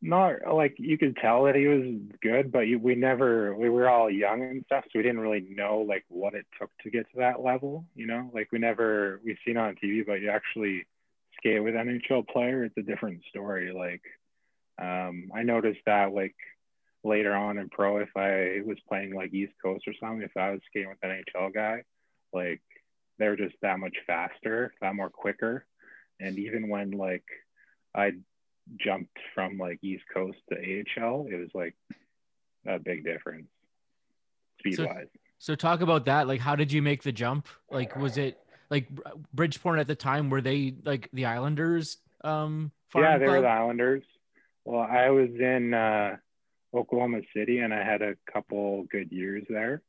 [0.00, 1.84] Not like you could tell that he was
[2.22, 5.46] good, but you, we never we were all young and stuff, so we didn't really
[5.50, 7.84] know like what it took to get to that level.
[7.94, 10.86] You know, like we never we've seen on TV, but you actually
[11.36, 13.72] skate with NHL player, it's a different story.
[13.72, 14.02] Like
[14.80, 16.36] um, I noticed that like
[17.02, 20.50] later on in pro, if I was playing like East Coast or something, if I
[20.50, 21.82] was skating with NHL guy,
[22.32, 22.60] like
[23.18, 25.66] they were just that much faster, that more quicker,
[26.20, 27.24] and even when like
[27.94, 28.12] I
[28.76, 31.74] jumped from like East Coast to AHL, it was like
[32.66, 33.48] a big difference
[34.58, 35.08] speed So- wise.
[35.40, 36.26] So talk about that.
[36.26, 37.46] Like, how did you make the jump?
[37.70, 38.88] Like, was it like
[39.32, 40.30] Bridgeport at the time?
[40.30, 41.98] Were they like the Islanders?
[42.24, 44.02] Um, yeah, they were the Islanders.
[44.64, 46.16] Well, I was in uh,
[46.74, 49.82] Oklahoma City and I had a couple good years there.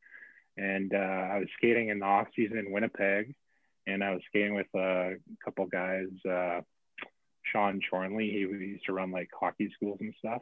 [0.55, 3.33] And uh, I was skating in the off season in Winnipeg,
[3.87, 6.09] and I was skating with a couple guys.
[6.29, 6.61] Uh,
[7.51, 10.41] Sean Chornley, he used to run like hockey schools and stuff,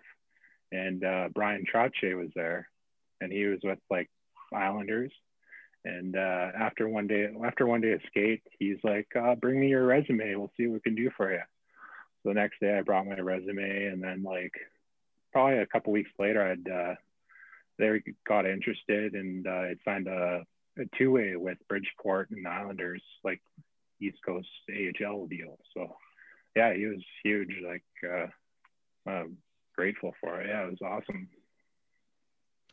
[0.71, 2.69] and uh, Brian Trotche was there,
[3.21, 4.09] and he was with like
[4.53, 5.11] Islanders.
[5.85, 9.69] And uh, after one day, after one day of skate, he's like, uh, "Bring me
[9.69, 10.35] your resume.
[10.35, 11.41] We'll see what we can do for you."
[12.23, 14.53] So the next day I brought my resume and then like
[15.31, 16.95] probably a couple weeks later I'd uh
[17.77, 20.45] they got interested and uh I signed a,
[20.77, 23.41] a two way with Bridgeport and Islanders like
[24.01, 25.57] East Coast AHL deal.
[25.73, 25.95] So
[26.57, 29.23] yeah, he was huge, like uh, uh
[29.75, 30.47] grateful for it.
[30.49, 31.29] Yeah, it was awesome.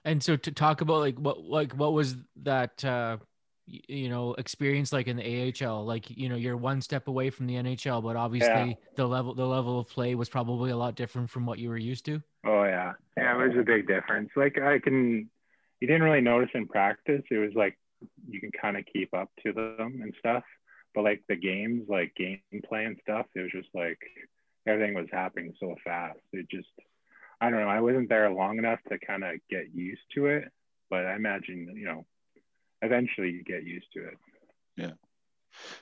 [0.04, 3.18] And so to talk about like what like what was that uh
[3.66, 7.46] you know experience like in the AHL like you know you're one step away from
[7.46, 11.30] the NHL but obviously the level the level of play was probably a lot different
[11.30, 12.22] from what you were used to.
[12.46, 14.30] Oh yeah, yeah, it was a big difference.
[14.36, 15.30] Like I can,
[15.80, 17.22] you didn't really notice in practice.
[17.30, 17.78] It was like
[18.28, 20.44] you can kind of keep up to them and stuff.
[20.94, 23.98] But like the games, like gameplay and stuff, it was just like
[24.66, 26.20] everything was happening so fast.
[26.32, 26.68] It just,
[27.40, 27.68] I don't know.
[27.68, 30.44] I wasn't there long enough to kind of get used to it.
[30.90, 32.06] But I imagine, you know,
[32.82, 34.18] eventually you get used to it.
[34.76, 34.92] Yeah.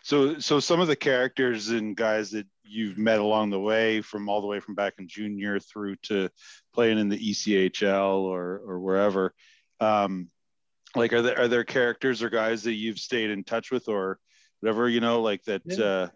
[0.02, 4.28] So, so some of the characters and guys that you've met along the way, from
[4.28, 6.30] all the way from back in junior through to
[6.74, 9.34] playing in the ECHL or or wherever,
[9.80, 10.28] um,
[10.94, 14.18] like are there are there characters or guys that you've stayed in touch with or
[14.62, 15.84] whatever you know, like that Yeah.
[15.84, 16.08] uh,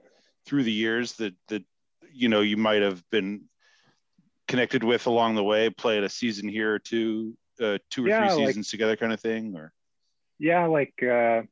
[0.47, 1.65] through the years that that
[2.13, 3.43] you know you might have been
[4.49, 8.19] connected with along the way, played a season here or two, uh, two or Yeah,
[8.21, 9.73] three like- seasons together, kind of thing, or
[10.39, 11.43] Yeah, like uh,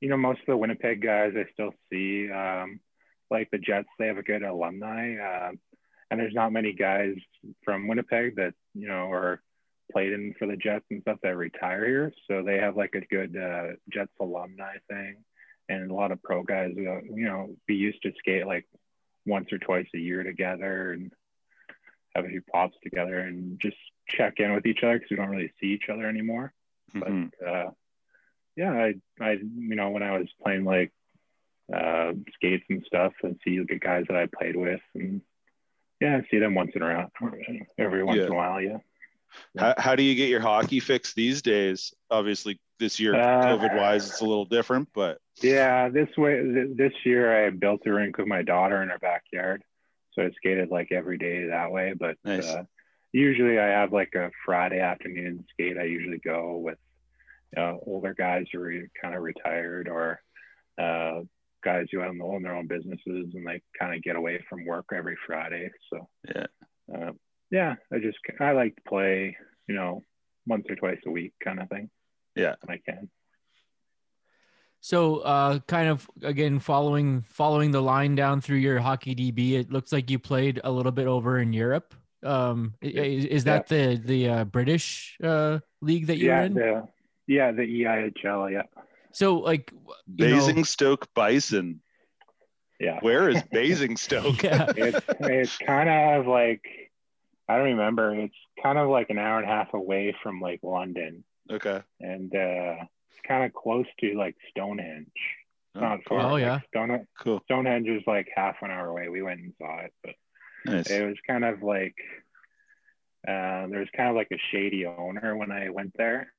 [0.00, 2.28] you know, most of the Winnipeg guys I still see.
[2.30, 2.80] Um,
[3.30, 5.52] like the Jets, they have a good alumni, uh,
[6.10, 7.14] and there's not many guys
[7.64, 9.40] from Winnipeg that you know are
[9.92, 12.12] played in for the Jets and stuff that retire here.
[12.28, 15.16] So they have like a good uh, Jets alumni thing,
[15.80, 18.66] and a lot of pro guys, uh, you know, be used to skate like
[19.26, 21.12] once or twice a year together and
[22.14, 23.76] have a few pops together and just
[24.08, 26.52] check in with each other because we don't really see each other anymore
[26.94, 27.30] but Mhm.
[27.46, 27.70] uh,
[28.54, 30.92] yeah, I, I, you know, when I was playing like
[31.72, 35.22] uh, skates and stuff, and see the guys that I played with, and
[36.00, 37.10] yeah, I see them once in a while,
[37.78, 38.26] every once Yeah.
[38.26, 38.78] in a while, yeah.
[39.56, 41.94] How, how do you get your hockey fix these days?
[42.10, 46.76] Obviously, this year, Uh, COVID wise, it's a little different, but Yeah, this way, th-
[46.76, 49.62] this year I built a rink with my daughter in her backyard,
[50.12, 51.94] so I skated like every day that way.
[51.98, 52.44] But Nice.
[52.44, 52.64] uh,
[53.12, 55.78] usually I have like a Friday afternoon skate.
[55.78, 56.78] I usually go with
[57.56, 60.20] you know, older guys who are kind of retired or
[60.78, 61.20] uh,
[61.62, 64.86] guys who own own their own businesses and they kind of get away from work
[64.92, 65.70] every Friday.
[65.90, 66.46] So Yeah.
[66.92, 67.12] uh,
[67.50, 69.36] yeah, I just I like to play,
[69.68, 70.02] you know,
[70.46, 71.88] once or twice a week kind of thing.
[72.34, 72.54] Yeah.
[72.62, 73.10] when I can.
[74.80, 79.70] So uh kind of again following following the line down through your hockey DB it
[79.70, 81.94] looks like you played a little bit over in Europe.
[82.24, 86.54] Um is, is that the the uh, British uh league that you're yeah, in?
[86.54, 86.88] the
[87.28, 88.62] yeah the EIHL, yeah.
[89.12, 89.72] So like
[90.16, 91.80] you know- Basingstoke Bison.
[92.80, 92.98] Yeah.
[93.00, 94.42] Where is Basingstoke?
[94.42, 94.72] yeah.
[94.76, 96.64] it's it's kind of like
[97.48, 98.14] I don't remember.
[98.14, 101.82] It's kind of like an hour and a half away from like London, Okay.
[102.00, 105.06] and uh, it's kind of close to like Stonehenge.
[105.74, 106.20] It's not far.
[106.20, 106.60] Oh, like, yeah.
[106.68, 107.40] Stone, Cool.
[107.44, 109.08] Stonehenge is like half an hour away.
[109.08, 110.14] We went and saw it, but
[110.64, 110.90] Nice.
[110.90, 111.96] it was kind of like
[113.26, 116.32] uh, there was kind of like a shady owner when I went there,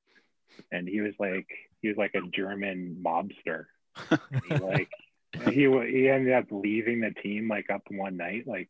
[0.71, 1.47] and he was like
[1.81, 3.65] he was like a German mobster.
[4.47, 4.89] He like
[5.45, 8.69] he he ended up leaving the team like up one night, like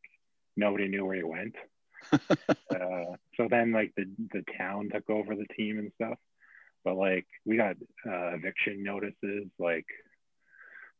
[0.56, 1.56] nobody knew where he went.
[2.12, 6.18] uh, so then like the the town took over the team and stuff.
[6.84, 9.86] But like we got uh, eviction notices like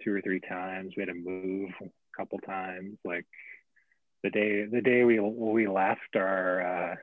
[0.04, 0.94] two or three times.
[0.96, 2.98] We had to move a couple times.
[3.04, 3.26] Like
[4.24, 6.96] the day the day we we left, our uh,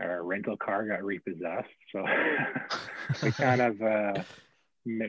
[0.00, 1.68] our rental car got repossessed.
[1.92, 2.04] So
[3.22, 4.22] we kind of uh,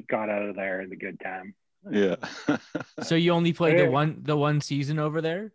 [0.10, 1.56] got out of there in the good time.
[1.90, 2.16] Yeah.
[3.02, 5.52] So you only played the one the one season over there?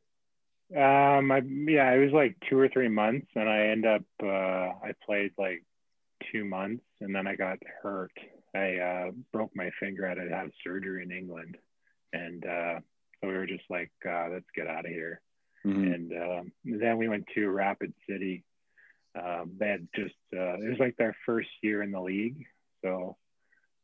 [0.77, 4.27] Um, I, yeah, it was like two or three months, and I end up uh,
[4.27, 5.65] I played like
[6.33, 8.13] two months, and then I got hurt.
[8.55, 10.07] I uh, broke my finger.
[10.07, 11.57] I had to have surgery in England,
[12.13, 12.81] and uh,
[13.21, 15.21] so we were just like, uh, let's get out of here.
[15.67, 15.95] Mhm.
[15.95, 18.45] And um, then we went to Rapid City.
[19.15, 22.47] Um, they had just uh, it was like their first year in the league,
[22.83, 23.17] so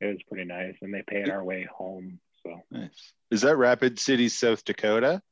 [0.00, 2.20] it was pretty nice, and they paid our way home.
[2.42, 3.12] So Nice.
[3.30, 5.22] Is that Rapid City, South Dakota?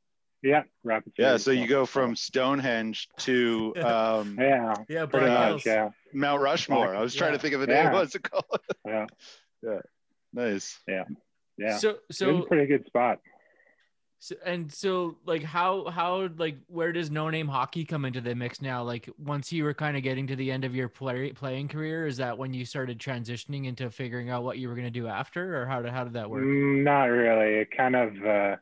[0.42, 1.36] Yeah, Rapid Yeah.
[1.36, 6.94] So you go from Stonehenge to um, yeah, Yeah, pretty Black much, yeah, Mount Rushmore.
[6.94, 7.76] I was trying to think of the name.
[7.76, 7.92] Yeah.
[7.94, 8.44] What's it called?
[8.86, 9.06] yeah,
[9.62, 9.78] yeah,
[10.32, 10.78] Nice.
[10.88, 11.04] yeah.
[11.58, 11.76] Yeah.
[11.78, 13.20] So it was so a pretty good spot.
[14.18, 18.36] So, and so like how how like where does no name hockey come into the
[18.36, 21.32] mix now like once you were kind of getting to the end of your play,
[21.32, 24.86] playing career is that when you started transitioning into figuring out what you were going
[24.86, 27.54] to do after or how did how did that work Not really.
[27.56, 28.56] It kind of uh,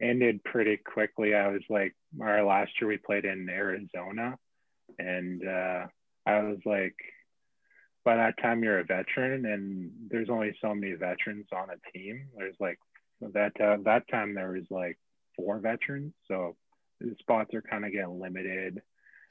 [0.00, 1.34] ended pretty quickly.
[1.34, 4.38] I was like, our last year we played in Arizona,
[4.98, 5.86] and uh,
[6.26, 6.94] I was like,
[8.04, 12.28] by that time you're a veteran, and there's only so many veterans on a team.
[12.36, 12.78] There's like
[13.20, 14.98] that uh, that time there was like
[15.36, 16.56] four veterans, so
[17.00, 18.80] the spots are kind of getting limited,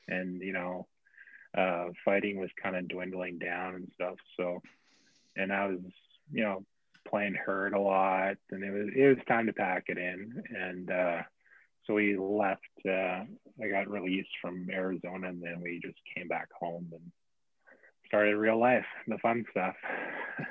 [0.08, 0.88] and you know,
[1.58, 4.16] uh, fighting was kind of dwindling down and stuff.
[4.38, 4.62] So,
[5.36, 5.80] and I was,
[6.32, 6.66] you know,
[7.10, 10.44] playing hurt a lot and it was it was time to pack it in.
[10.56, 11.22] And uh
[11.86, 13.24] so we left uh
[13.64, 17.12] i got released from arizona and then we just came back home and
[18.06, 19.76] started real life the fun stuff.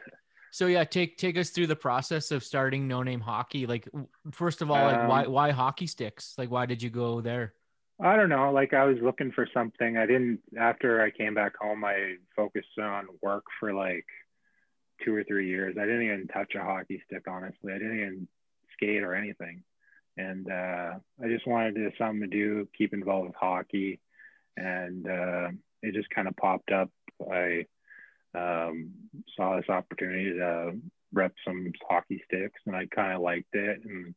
[0.52, 3.66] So yeah take take us through the process of starting no name hockey.
[3.66, 3.86] Like
[4.32, 6.34] first of all like why Um, why hockey sticks?
[6.38, 7.52] Like why did you go there?
[8.00, 8.50] I don't know.
[8.52, 9.98] Like i was looking for something.
[9.98, 14.06] I didn't after i came back home i focused on work for like
[15.04, 15.76] two or three years.
[15.78, 17.72] I didn't even touch a hockey stick honestly.
[17.72, 18.28] I didn't even
[18.72, 19.62] skate or anything.
[20.16, 24.00] And uh, i just wanted to something to do keep involved with hockey.
[24.56, 25.48] And uh,
[25.82, 26.90] it just kind of popped up.
[27.30, 27.66] I
[28.34, 28.92] um,
[29.36, 30.74] saw this opportunity to
[31.12, 33.80] rep some hockey sticks and i kind of liked it.
[33.84, 34.14] And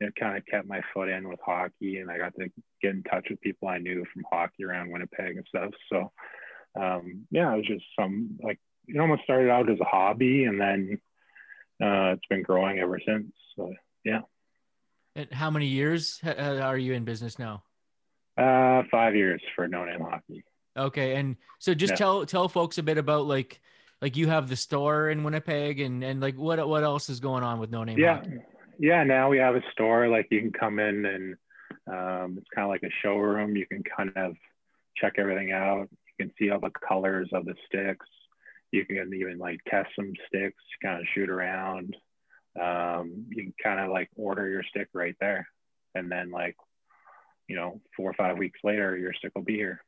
[0.00, 2.48] it kind of kept my foot in with hockey and I got to
[2.80, 5.70] get in touch with people I knew from hockey around Winnipeg and stuff.
[5.90, 6.10] So
[6.78, 10.60] um, yeah, it was just some like it almost started out as a hobby and
[10.60, 11.00] then
[11.82, 13.32] uh, it's been growing ever since.
[13.56, 13.72] So
[14.04, 14.20] yeah.
[15.16, 17.62] and how many years are you in business now
[18.38, 20.42] uh, five years for no name hockey.
[20.76, 21.96] Okay, and so just Yeah.
[21.96, 23.60] tell tell folks a bit about like
[24.00, 27.42] like you have the store in Winnipeg and and like what what else is going
[27.44, 28.38] on with No Name Yeah, Hockey?
[28.78, 29.04] yeah.
[29.04, 31.36] Now we have a store like you can come in and
[31.86, 33.54] um, it's kind of like a showroom.
[33.54, 34.34] You can kind of
[34.96, 35.88] check everything out.
[36.18, 38.06] You can see all the colors of the sticks.
[38.72, 41.94] You can even like test some sticks, kind of shoot around.
[42.60, 45.46] Um, you can kind of like order your stick right there,
[45.94, 46.56] and then like
[47.48, 49.82] you know four or five weeks later, your stick will be here.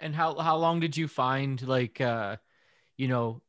[0.00, 2.36] And how how long did you find like uh
[2.98, 3.40] you know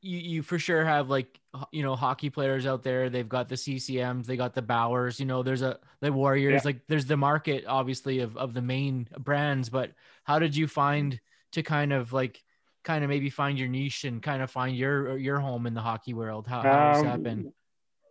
[0.00, 1.40] you you for sure have like
[1.72, 5.26] you know hockey players out there they've got the CCMs they got the Bowers you
[5.26, 6.68] know there's a the Warriors Yeah.
[6.68, 9.90] like there's the market obviously of of the main brands but
[10.24, 11.20] how did you find
[11.52, 12.40] to kind of like
[12.82, 15.80] kind of maybe find your niche and kind of find your your home in the
[15.80, 17.52] hockey world how how has that Um, been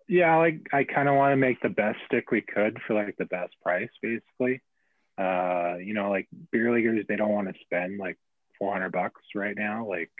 [0.07, 3.15] Yeah, like I kind of want to make the best stick we could for like
[3.17, 4.61] the best price, basically.
[5.19, 8.17] Uh, you know, like beer leaguers, they don't want to spend like
[8.57, 9.85] 400 bucks right now.
[9.87, 10.11] Like,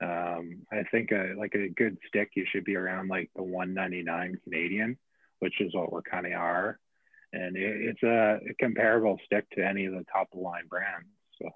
[0.00, 4.38] um, I think a, like a good stick, you should be around like the 199
[4.44, 4.96] Canadian,
[5.40, 6.78] which is what we're kind of are.
[7.32, 10.66] And it, it's a, a comparable stick to any of the top of the line
[10.68, 11.08] brands.
[11.40, 11.48] So,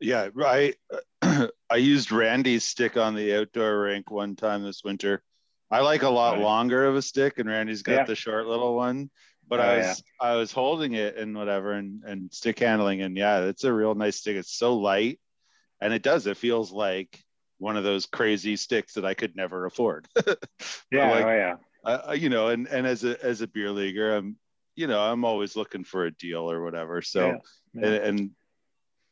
[0.00, 0.74] Yeah, I
[1.70, 5.22] I used Randy's stick on the outdoor rink one time this winter.
[5.70, 8.04] I like a lot longer of a stick, and Randy's got Yeah.
[8.04, 9.10] the short little one.
[9.46, 10.28] But Oh, I was yeah.
[10.28, 13.94] I was holding it and whatever, and and stick handling, and yeah, it's a real
[13.94, 14.36] nice stick.
[14.36, 15.20] It's so light,
[15.80, 16.26] and it does.
[16.26, 17.22] It feels like
[17.58, 20.08] one of those crazy sticks that I could never afford.
[20.90, 21.54] Yeah, like, oh, yeah.
[21.84, 24.36] I- you know, and and as a as a beer leaguer, I'm
[24.76, 27.02] you know I'm always looking for a deal or whatever.
[27.02, 27.36] So Yeah,
[27.74, 27.86] yeah.
[27.86, 28.30] and, and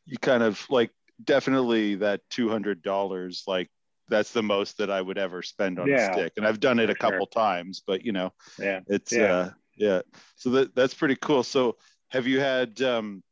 [0.08, 0.90] you kind of like
[1.22, 3.68] definitely that two hundred dollars like
[4.08, 6.78] that's the most that I would ever spend on Yeah, a stick, and I've done
[6.78, 7.10] it a for sure.
[7.10, 8.80] couple times, but you know Yeah.
[8.86, 9.24] it's Yeah.
[9.24, 10.02] uh yeah.
[10.36, 11.42] So that that's pretty cool.
[11.42, 11.76] So
[12.10, 13.22] have you had um,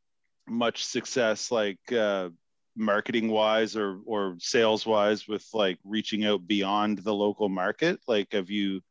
[0.47, 2.29] much success, like uh,
[2.75, 7.99] marketing wise or or sales wise, with like reaching out beyond the local market?
[8.07, 8.81] Like, have you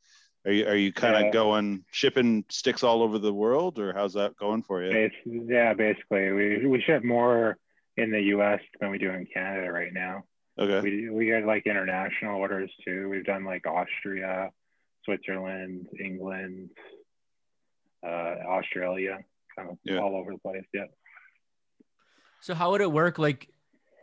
[0.45, 1.31] are you are you kind of Yeah.
[1.33, 4.93] going shipping sticks all over the world, or how's that going for you?
[4.93, 7.59] Bas- yeah, basically, we we ship more
[7.97, 8.61] in the U.S.
[8.81, 10.25] than we do in Canada right now.
[10.59, 10.81] Okay.
[10.81, 13.09] We we get like international orders too.
[13.09, 14.51] We've done like Austria,
[15.05, 16.71] Switzerland, England,
[18.05, 19.19] uh, Australia,
[19.57, 19.99] kind of Yeah.
[19.99, 20.65] all over the place.
[20.73, 20.87] Yeah.
[22.41, 23.19] So how would it work?
[23.19, 23.49] Like,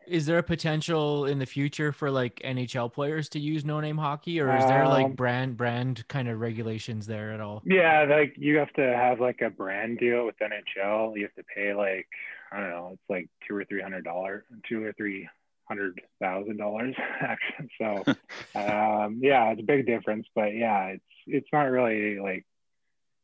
[0.08, 3.98] is there a potential in the future for like NHL players to use no name
[3.98, 7.62] hockey, or is there like Um, brand brand kind of regulations there at all?
[7.66, 11.16] Yeah, like you have to have like a brand deal with NHL.
[11.16, 12.08] You have to pay like
[12.54, 15.28] I don't know, it's like two or three hundred dollars, two or three
[15.66, 17.70] hundred thousand dollars actually.
[17.80, 18.04] So
[18.56, 22.46] um, yeah, it's a big difference, but yeah, it's it's not really like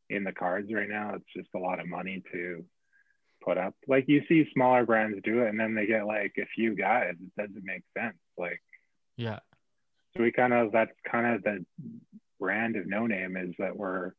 [0.09, 1.13] in the cards right now.
[1.15, 2.65] It's just a lot of money to
[3.43, 3.75] put up.
[3.87, 7.13] Like you see smaller brands do it, and then they get like a few guys.
[7.19, 8.17] It doesn't make sense.
[8.37, 8.61] Like
[9.17, 9.39] Yeah.
[10.15, 11.65] so we kind of that's kind of the
[12.39, 14.13] brand of no name is that we're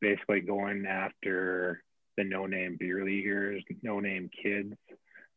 [0.00, 1.82] basically going after
[2.16, 4.74] the no name beer leaguers, no name kids.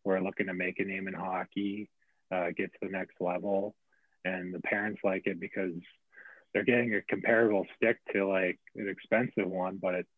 [0.04, 1.90] who are looking to make a name in hockey,
[2.32, 3.76] uh, get to the next level,
[4.24, 5.74] and the parents like it because
[6.54, 10.10] they're getting a comparable stick to like an expensive one, but it's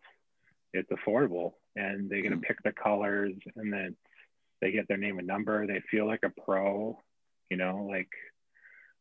[0.73, 3.95] it's affordable, and they're gonna pick the colors, and then
[4.61, 5.65] they get their name and number.
[5.65, 6.99] They feel like a pro,
[7.49, 8.09] you know, like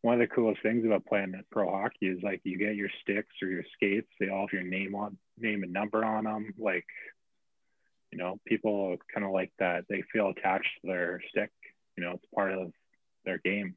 [0.03, 3.35] one of the coolest things about playing pro hockey is like you get your sticks
[3.43, 6.55] or your skates, they all have your name on name and number on them.
[6.59, 6.87] Like,
[8.13, 9.85] you know, people kind of like that.
[9.89, 11.51] They feel attached to their stick.
[11.97, 12.73] You know, it's part of
[13.25, 13.77] their game.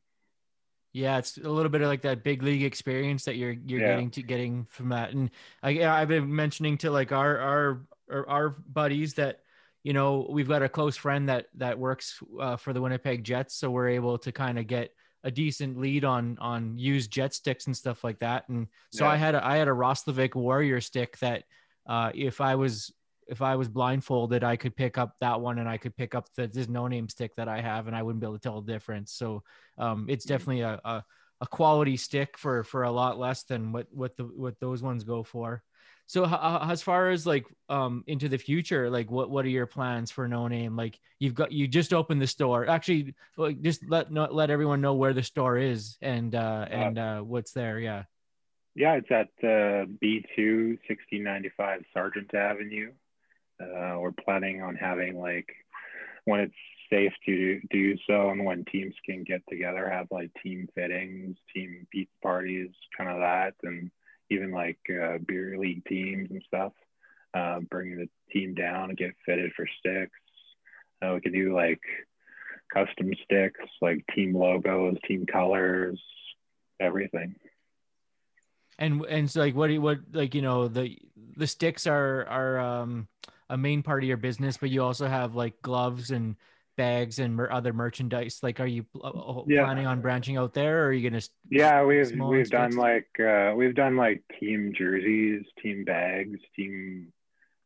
[0.91, 3.87] Yeah, it's a little bit of like that big league experience that you're you're Yeah.
[3.87, 5.11] getting to getting from that.
[5.13, 5.29] And
[5.61, 9.41] I yeah, I've been mentioning to like our our our, our buddies that
[9.83, 13.55] you know we've got a close friend that that works uh, for the Winnipeg Jets,
[13.55, 14.89] so we're able to kind of get
[15.23, 18.49] a decent lead on on used jet sticks and stuff like that.
[18.49, 19.11] And so Yeah.
[19.11, 21.43] I had a, I had a Roslovic Warrior stick that
[21.85, 22.91] uh, if I was
[23.29, 26.27] if I was blindfolded, I could pick up that one and I could pick up
[26.35, 28.61] the this no name stick that I have, and I wouldn't be able to tell
[28.61, 29.13] the difference.
[29.13, 29.43] So
[29.77, 31.03] um, it's definitely a, a
[31.41, 35.03] a quality stick for for a lot less than what what the what those ones
[35.03, 35.63] go for.
[36.07, 39.49] So h- h- as far as like um into the future, like what what are
[39.49, 40.75] your plans for No Name?
[40.75, 42.67] Like you've got you just opened the store.
[42.67, 46.97] Actually, like just let no, let everyone know where the store is and uh and
[46.97, 47.79] uh what's there.
[47.79, 48.03] Yeah.
[48.75, 52.91] Yeah, it's at uh, B2 1695 Sargent Avenue.
[53.61, 55.47] Uh, we're planning on having like
[56.25, 56.53] when it's
[56.89, 61.87] safe to do so and when teams can get together, have like team fittings, team
[61.91, 63.91] pizza parties, kind of that, and
[64.29, 66.73] even like uh, beer league teams and stuff.
[67.33, 70.19] Uh, bringing the team down and get fitted for sticks.
[70.99, 71.79] Uh, we could do like
[72.73, 76.01] custom sticks, like team logos, team colors,
[76.79, 77.35] everything.
[78.79, 80.97] And and so like what do you, what like you know the
[81.35, 83.07] the sticks are are um
[83.49, 86.35] a main part of your business, but you also have like gloves and
[86.77, 88.39] bags and mer- other merchandise.
[88.41, 89.65] Like, are you pl- uh, Yeah.
[89.65, 91.21] planning on branching out there, or are you gonna?
[91.49, 97.11] Yeah, we've we've done like uh, we've done like team jerseys, team bags, team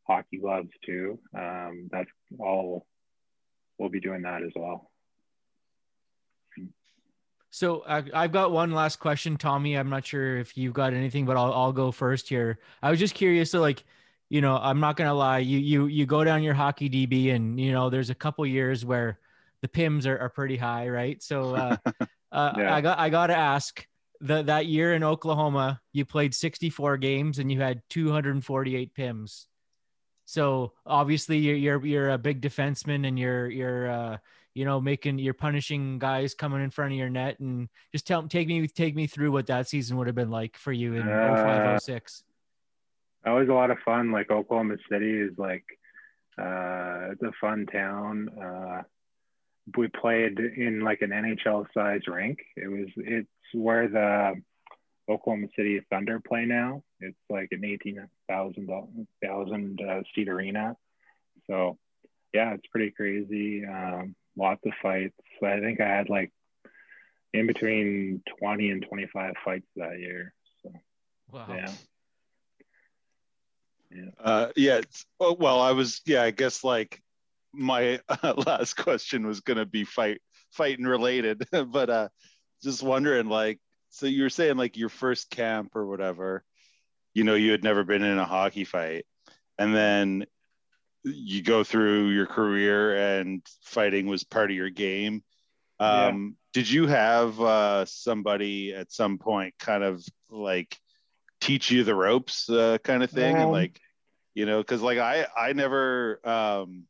[0.08, 1.20] hockey gloves too.
[1.38, 2.10] Um, that's
[2.40, 2.86] all.
[3.78, 4.90] We'll be doing that as well.
[7.50, 9.76] So I, I've got one last question, Tommy.
[9.76, 12.58] I'm not sure if you've got anything, but I'll I'll go first here.
[12.82, 13.52] I was just curious.
[13.52, 13.84] So like,
[14.34, 15.38] you know, I'm not gonna lie.
[15.38, 18.84] You you you go down your hockey DB, and you know, there's a couple years
[18.84, 19.20] where
[19.62, 21.22] the pims are, are pretty high, right?
[21.22, 21.78] So uh,
[22.32, 22.74] uh, Yeah.
[22.74, 23.86] I got I got to ask.
[24.22, 29.46] The, that year in Oklahoma, you played 64 games and you had 248 pims.
[30.26, 34.18] So obviously you're you're you're a big defenseman and you're you're uh
[34.56, 38.24] you know making you're punishing guys coming in front of your net and just tell
[38.28, 41.08] take me take me through what that season would have been like for you in
[41.08, 42.24] Uh, 0506.
[43.24, 44.12] That was a lot of fun.
[44.12, 45.66] Like Oklahoma City is like
[46.38, 48.30] uh, it's a fun town.
[48.30, 48.82] Uh,
[49.78, 52.40] we played in like an NHL size rink.
[52.58, 54.42] It was it's where the
[55.10, 56.84] Oklahoma City Thunder play now.
[57.00, 58.70] It's like an eighteen thousand
[59.22, 60.76] thousand uh, seat arena.
[61.48, 61.78] So
[62.34, 63.66] yeah, it's pretty crazy.
[63.66, 65.16] Um, lots of fights.
[65.44, 66.32] I think I had like
[67.34, 70.34] in between twenty and twenty five fights that year.
[70.62, 70.72] So
[71.32, 71.46] Wow.
[71.50, 71.72] yeah.
[74.20, 74.82] Uh, yeah.
[75.20, 77.02] Oh, well, I was, yeah, I guess like
[77.54, 80.22] my uh, last question was going to be fight,
[80.52, 82.10] fighting related, but uh,
[82.64, 86.44] just wondering, like, so you were saying like your first camp or whatever,
[87.14, 89.06] you know, you had never been in a hockey fight.
[89.58, 90.26] and then
[91.04, 95.24] you go through your career and fighting was part of your game.
[95.80, 96.08] Yeah.
[96.08, 100.78] Um, Did you have uh, somebody at some point kind of like
[101.42, 103.80] teach you the ropes, uh, kind of thing, and Um, like,
[104.34, 106.86] you know, because like I I never, um,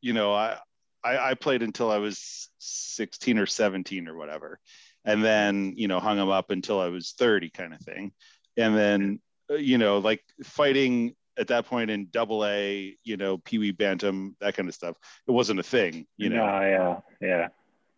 [0.00, 0.58] you know, I,
[1.04, 4.58] I I played until I was sixteen or seventeen or whatever,
[5.04, 8.12] and then you know hung them up until I was thirty, kind of thing,
[8.56, 9.20] and then
[9.50, 13.70] uh, you know like fighting at that point in double A, you know, Pee Wee
[13.70, 14.96] Bantam, that kind of stuff.
[15.26, 16.44] It wasn't a thing, you know.
[16.44, 17.48] No, yeah,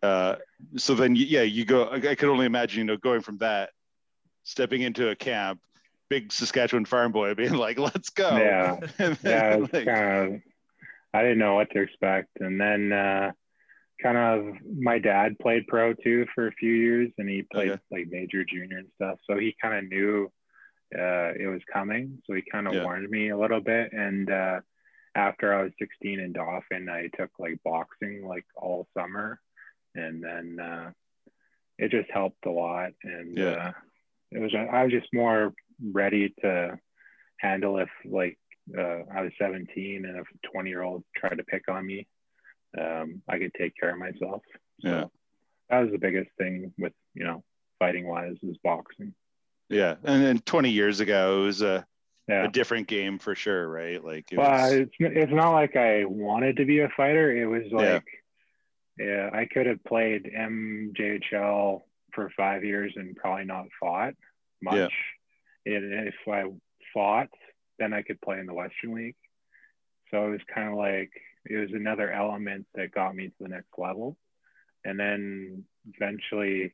[0.03, 0.07] yeah.
[0.07, 0.35] Uh,
[0.77, 1.85] so then, yeah, you go.
[1.85, 3.71] I I could only imagine, you know, going from that,
[4.43, 5.59] stepping into a camp,
[6.11, 8.79] big Saskatchewan farm boy, being like, "Let's go." Yeah.
[9.23, 10.41] Yeah, like, kind of.
[11.13, 13.31] I didn't know what to expect, and then uh,
[14.03, 17.81] kind of my dad played pro too for a few years, and he played Okay.
[17.91, 19.19] like major, junior, and stuff.
[19.29, 20.31] So he kind of knew
[20.97, 22.21] uh, it was coming.
[22.25, 22.83] So he kind of Yeah.
[22.83, 23.91] warned me a little bit.
[23.93, 24.59] And uh,
[25.15, 29.39] after I was 16 in Dauphin, I took like boxing like all summer,
[29.95, 30.91] and then uh,
[31.77, 32.91] it just helped a lot.
[33.03, 33.67] And Yeah.
[33.67, 33.71] uh,
[34.31, 35.53] it was I was just more
[35.93, 36.77] ready to
[37.39, 38.37] handle if like
[38.77, 42.07] uh, I was 17 and if a 20 year old tried to pick on me,
[42.79, 44.43] um, I could take care of myself.
[44.81, 45.03] So Yeah.
[45.69, 47.43] that was the biggest thing with you know
[47.79, 49.13] fighting wise is boxing.
[49.69, 51.85] yeah, and then 20 years ago, it was a,
[52.27, 52.45] Yeah.
[52.45, 54.03] a different game for sure, right?
[54.03, 57.35] Like, it Well, was, it's it's not like I wanted to be a fighter.
[57.35, 58.05] It was like,
[58.99, 61.81] yeah, I could have played MJHL
[62.13, 64.13] for five years and probably not fought
[64.61, 64.75] much.
[64.77, 64.87] Yeah.
[65.65, 66.43] And if I
[66.93, 67.29] fought,
[67.79, 69.15] then I could play in the Western League.
[70.09, 71.11] So it was kind of like
[71.45, 74.17] it was another element that got me to the next level.
[74.83, 75.63] And then
[75.95, 76.73] eventually,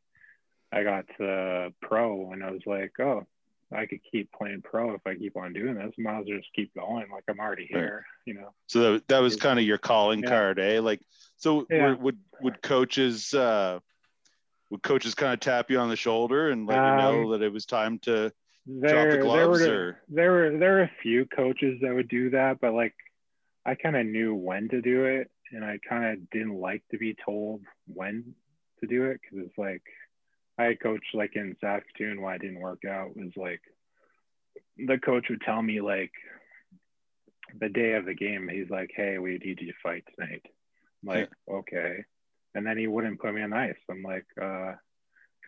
[0.71, 3.25] I got to pro, and I was like, oh,
[3.71, 5.93] I could keep playing pro if I keep on doing this.
[5.97, 7.05] I Might as well just keep going.
[7.11, 7.79] Like I'm already Right.
[7.81, 8.53] here, you know.
[8.67, 10.29] so that, that was kind of your calling Yeah.
[10.29, 10.79] card, eh?
[10.79, 11.01] Like,
[11.35, 11.83] so Yeah.
[11.91, 13.79] were- would would coaches uh,
[14.69, 17.41] would coaches kind of tap you on the shoulder and let you know Um, that
[17.41, 18.31] it was time to
[18.69, 22.31] There, the there were or there were there were a few coaches that would do
[22.31, 22.93] that, but like
[23.65, 26.97] I kind of knew when to do it, and I kind of didn't like to
[26.97, 28.35] be told when
[28.81, 29.83] to do it because it's like
[30.57, 33.61] I had coached like in Saskatoon why it didn't work out was like
[34.77, 36.11] the coach would tell me like
[37.57, 40.43] the day of the game he's like hey we need you to fight tonight.
[41.03, 42.03] I'm like okay.
[42.53, 43.77] And then he wouldn't put me on ice.
[43.89, 44.73] I'm like uh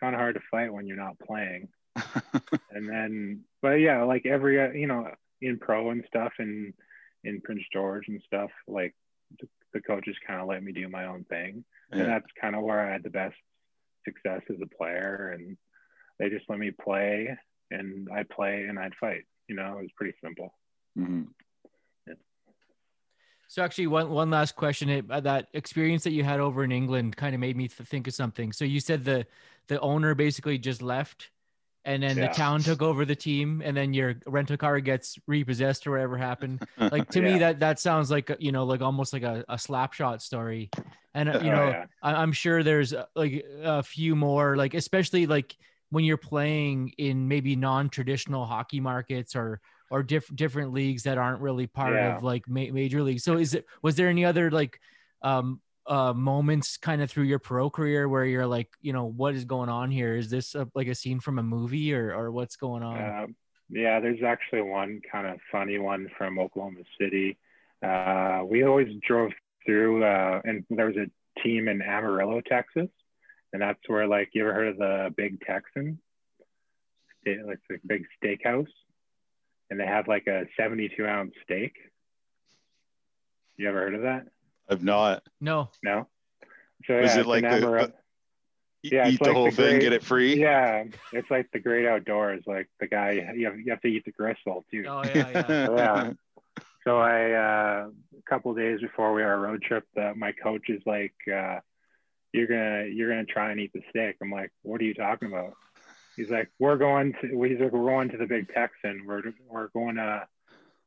[0.00, 1.68] kind of hard to fight when you're not playing
[2.70, 5.08] and then but yeah like every uh, you know
[5.40, 6.72] in pro and stuff and
[7.24, 8.94] in prince george and stuff like
[9.40, 12.62] the, the coaches kind of let me do my own thing and that's kind of
[12.62, 13.36] where i had the best
[14.04, 15.56] success as a player and
[16.18, 17.36] they just let me play
[17.70, 20.54] and i play and i'd fight you know it was pretty simple
[20.98, 21.28] Mhm.
[23.50, 24.88] So actually, one one last question.
[24.88, 27.88] It, uh, that experience that you had over in England kind of made me th-
[27.88, 28.52] think of something.
[28.52, 29.26] So you said the
[29.66, 31.30] the owner basically just left,
[31.84, 32.28] and then Yeah.
[32.28, 36.16] the town took over the team, and then your rental car gets repossessed or whatever
[36.16, 36.62] happened.
[36.78, 39.92] Like to me, that that sounds like you know, like almost like a, a slap
[39.92, 40.70] shot story.
[41.14, 41.84] And uh, you Oh, know, yeah.
[42.02, 45.56] I, I'm sure there's uh, like a few more, like especially like
[45.90, 49.60] when you're playing in maybe non-traditional hockey markets or
[49.90, 52.16] or diff- different leagues that aren't really part Yeah.
[52.16, 53.24] of like ma- major leagues.
[53.24, 54.78] So is it was there any other like
[55.22, 59.34] um uh moments kind of through your pro career where you're like, you know, what
[59.34, 60.14] is going on here?
[60.16, 63.22] Is this a, like a scene from a movie or or what's going on?
[63.24, 63.36] Um,
[63.68, 67.38] yeah, there's actually one kind of funny one from Oklahoma City.
[67.82, 69.30] Uh, we always drove
[69.64, 72.88] through, uh, and there was a team in Amarillo, Texas,
[73.52, 76.00] and that's where, like, you ever heard of the Big Texan?
[77.22, 78.66] Sta- Like the big steakhouse,
[79.70, 81.74] and they have like a 72 ounce steak.
[83.56, 84.26] You ever heard of that?
[84.70, 85.22] I've not.
[85.40, 85.70] no.
[85.82, 86.06] No.
[86.86, 87.92] So Is yeah, it like the- Amarillo.
[88.82, 90.40] Yeah, eat the like whole the thing, great- get it free.
[90.40, 92.42] Yeah, it's like the great outdoors.
[92.46, 94.84] Like the guy, you have, you have to eat the gristle too.
[94.88, 95.68] Oh yeah, yeah.
[95.76, 96.12] Yeah.
[96.84, 99.84] So I, uh, a couple days before we our road trip,
[100.16, 101.58] my coach is like, uh,
[102.32, 105.28] "You're gonna, you're gonna try and eat the steak." I'm like, "What are you talking
[105.28, 105.52] about?"
[106.16, 109.02] He's like, "We're going to, he's like, we're going to the Big Texan.
[109.06, 110.26] We're, we're going to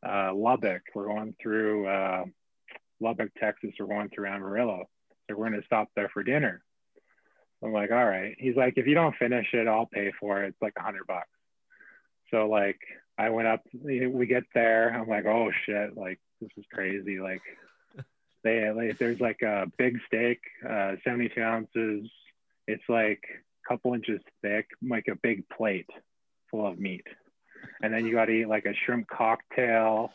[0.03, 0.81] uh, Lubbock.
[0.95, 2.23] We're going through uh,
[3.03, 3.71] Lubbock, Texas.
[3.79, 4.85] We're going through Amarillo.
[5.29, 6.63] So we're gonna stop there for dinner."
[7.63, 10.49] I'm like, "All right." He's like, "If you don't finish it, I'll pay for it.
[10.49, 11.29] It's like a hundred bucks."
[12.31, 12.79] So like
[13.17, 14.89] I went up, we get there.
[14.89, 17.19] I'm like, oh shit, like this is crazy.
[17.19, 17.41] Like
[18.43, 22.09] they, like, there's like a big steak, uh, 72 ounces.
[22.67, 25.89] It's like a couple inches thick, like a big plate
[26.49, 27.05] full of meat.
[27.81, 30.11] And then you got to eat like a shrimp cocktail.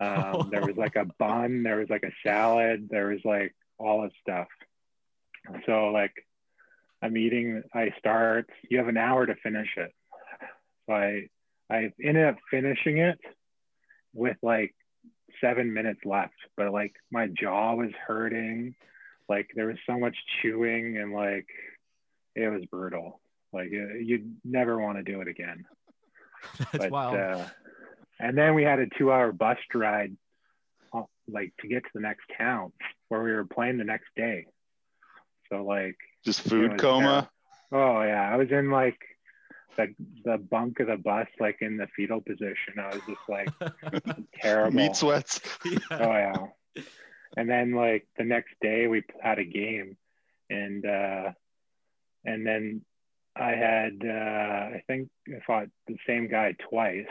[0.00, 4.02] Um, there was like a bun, there was like a salad, there was like all
[4.02, 4.48] this stuff.
[5.66, 6.12] So like
[7.02, 8.50] I'm eating, I start.
[8.68, 9.92] You have an hour to finish it.
[10.86, 11.28] So I
[11.70, 13.18] I ended up finishing it
[14.14, 14.74] with like
[15.40, 18.74] seven minutes left, but like my jaw was hurting.
[19.28, 21.46] Like there was so much chewing and like
[22.34, 23.20] it was brutal.
[23.52, 25.66] Like you'd never want to do it again.
[26.58, 27.16] That's but, wild.
[27.16, 27.44] Uh,
[28.18, 30.16] and then we had a two hour bus ride,
[30.92, 32.72] uh, like to get to the next town
[33.08, 34.46] where we were playing the next day.
[35.50, 37.30] So like, Just food was coma.
[37.70, 37.98] terrible.
[37.98, 38.98] Oh yeah, I was in like
[39.76, 39.94] the
[40.24, 42.78] the bunk of the bus, like in the fetal position.
[42.80, 43.48] I was just like
[44.40, 44.76] terrible.
[44.76, 45.40] Meat sweats.
[45.90, 46.46] Oh yeah.
[47.36, 49.96] And then like the next day we had a game
[50.50, 51.32] and uh
[52.24, 52.82] and then
[53.36, 57.06] I had uh I think I fought the same guy twice.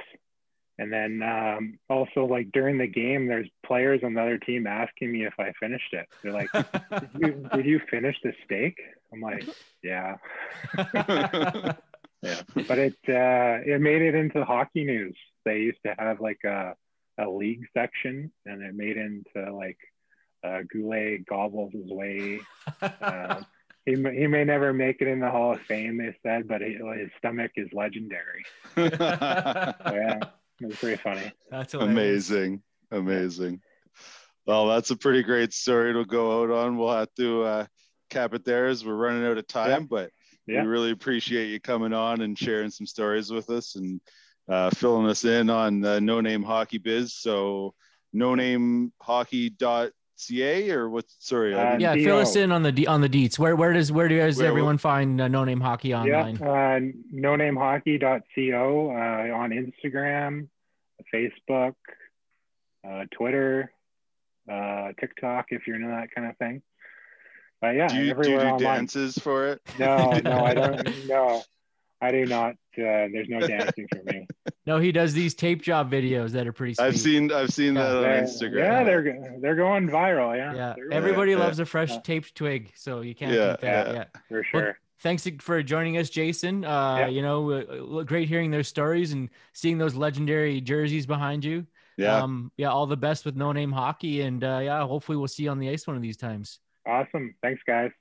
[0.80, 5.12] And then um also like during the game there's players on the other team asking
[5.12, 6.06] me if I finished it.
[6.22, 8.78] They're like, Did you did you finish the steak?
[9.12, 9.48] I'm like,
[9.84, 10.18] Yeah.
[12.24, 12.42] Yeah.
[12.68, 15.16] But it uh it made it into hockey news.
[15.46, 16.74] They used to have like a
[17.20, 19.78] a league section and it made into like
[20.44, 22.40] uh, Goulet gobbles his way.
[22.82, 23.42] Uh,
[23.88, 26.62] he, may- he may never make it in the Hall of Fame, they said, but
[26.62, 28.46] he, his stomach is legendary.
[28.78, 30.20] Yeah,
[30.62, 31.32] it was pretty funny.
[31.50, 31.92] That's hilarious.
[31.94, 33.62] amazing, amazing.
[34.46, 36.78] Well, that's a pretty great story to go out on.
[36.78, 37.66] We'll have to uh,
[38.10, 39.88] cap it there as we're running out of time, Yeah.
[39.90, 40.12] but
[40.48, 40.62] Yeah.
[40.62, 44.00] we really appreciate you coming on and sharing some stories with us and
[44.50, 47.14] uh, filling us in on the no name hockey biz.
[47.16, 47.74] So,
[48.14, 48.94] no name
[50.28, 51.06] hockey.ca or what?
[51.20, 52.04] Sorry, I Uh, Yeah, DO.
[52.04, 53.38] fill us in on the D- on the deets.
[53.40, 56.38] Where where does where does Where- everyone find uh, no name hockey online?
[56.38, 56.80] Yeah, uh,
[57.12, 60.48] no name hockey.co uh, on Instagram,
[61.14, 61.74] Facebook,
[62.88, 63.72] uh, Twitter,
[64.52, 66.62] uh, TikTok, if you're into that kind of thing.
[67.62, 69.62] But yeah, do you, do you do dances for it?
[69.80, 71.08] No, no, I don't.
[71.08, 71.42] No,
[72.02, 72.52] I do not.
[72.78, 74.28] Uh, there's no dancing for me.
[74.68, 76.84] No, he does these tape job videos that are pretty sweet.
[76.84, 78.58] I've seen I've seen Yeah, that on Instagram.
[78.58, 80.36] Yeah, they're they're going viral.
[80.36, 82.00] Yeah, yeah, They're everybody Yeah, loves a fresh Yeah.
[82.04, 83.88] taped twig, so you can't Yeah, beat that.
[83.88, 83.94] yeah.
[83.94, 84.04] Yeah.
[84.28, 84.78] for sure.
[85.00, 86.66] Thanks for joining us, Jason.
[86.66, 87.08] Uh, Yeah.
[87.08, 91.66] You know, uh, great hearing their stories and seeing those legendary jerseys behind you.
[91.96, 92.22] yeah.
[92.22, 95.44] Um, yeah, all the best with no name hockey, and uh, yeah, hopefully we'll see
[95.44, 96.60] you on the ice one of these times.
[96.86, 97.36] Awesome.
[97.42, 97.92] Thanks, guys.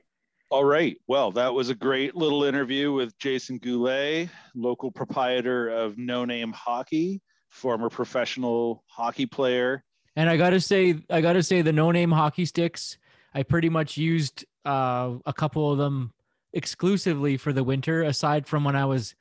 [0.51, 0.97] All right.
[1.09, 6.53] Well, that was a great little interview with Jason Goulet, local proprietor of No Name
[6.53, 7.21] Hockey,
[7.51, 9.83] former professional hockey player.
[10.15, 12.97] And I gotta say, I gotta say, the no name hockey sticks,
[13.35, 16.13] I pretty much used uh, a couple of them
[16.53, 19.15] exclusively for the winter, aside from when I was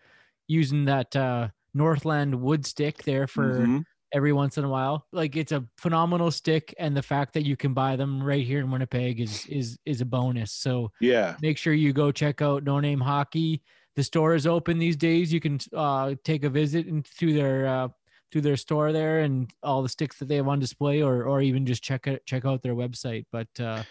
[0.48, 3.84] using that uh, Northland wood stick there for Mhm.
[4.16, 5.06] Every once in a while.
[5.12, 8.60] Like it's a phenomenal stick, and the fact that you can buy them right here
[8.62, 10.54] in Winnipeg is is is a bonus.
[10.54, 11.36] So Yeah.
[11.42, 13.62] make sure you go check out No Name Hockey.
[13.96, 15.32] The store is open these days.
[15.32, 17.88] You can uh, take a visit into their uh,
[18.32, 21.42] to their store there and all the sticks that they have on display, or or
[21.42, 23.26] even just check it check out their website.
[23.32, 23.84] But uh,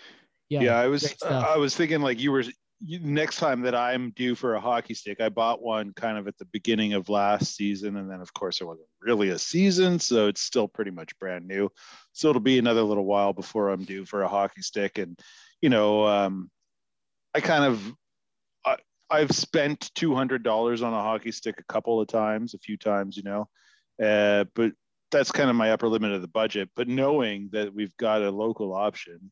[0.48, 0.78] yeah, Yeah.
[0.78, 1.14] I was.
[1.22, 2.44] I was thinking like you were
[2.86, 6.36] next time that I'm due for a hockey stick, I bought one kind of at
[6.38, 10.28] the beginning of last season, and then of course it wasn't really a season, so
[10.28, 11.70] it's still pretty much brand new.
[12.12, 15.18] So it'll be another little while before I'm due for a hockey stick, and
[15.62, 16.50] you know, um,
[17.34, 17.94] I kind of
[18.64, 18.76] I,
[19.10, 22.76] I've spent two hundred dollars on a hockey stick a couple of times, a few
[22.76, 23.48] times, you know,
[24.02, 24.72] uh, but
[25.10, 26.68] that's kind of my upper limit of the budget.
[26.76, 29.30] But knowing that we've got a local option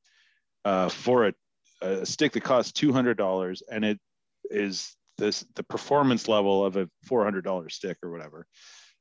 [0.65, 1.35] uh, for a,
[1.83, 3.99] a stick that costs two hundred dollars and it
[4.51, 8.47] is this the performance level of a four hundred dollar stick or whatever,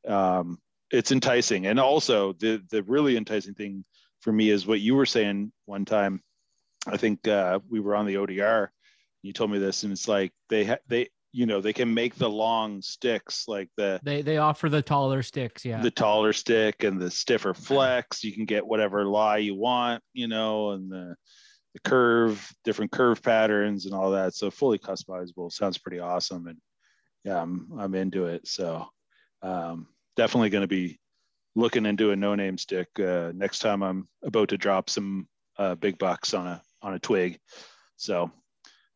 [0.07, 0.57] um,
[0.91, 1.67] it's enticing.
[1.67, 3.85] And also the the really enticing thing
[4.21, 6.21] for me is what you were saying one time.
[6.87, 8.69] I think uh, we were on the ODR.
[9.21, 12.15] You told me this, and it's like they ha- they you know they can make
[12.15, 15.63] the long sticks like the they they offer the taller sticks.
[15.63, 18.23] Yeah, the taller stick and the stiffer flex.
[18.23, 21.15] You can get whatever lie you want, you know, and the
[21.73, 24.33] the curve, different curve patterns and all that.
[24.33, 26.47] So fully customizable sounds pretty awesome.
[26.47, 26.57] And
[27.23, 28.47] yeah, I'm I'm into it.
[28.47, 28.87] So
[29.41, 30.99] um, definitely going to be
[31.55, 35.75] looking into a no name stick uh, next time I'm about to drop some uh,
[35.75, 37.39] big bucks on a on a twig.
[37.97, 38.31] So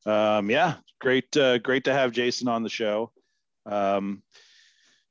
[0.05, 3.11] um, yeah, great uh, great to have Jason on the show.
[3.65, 4.21] Um,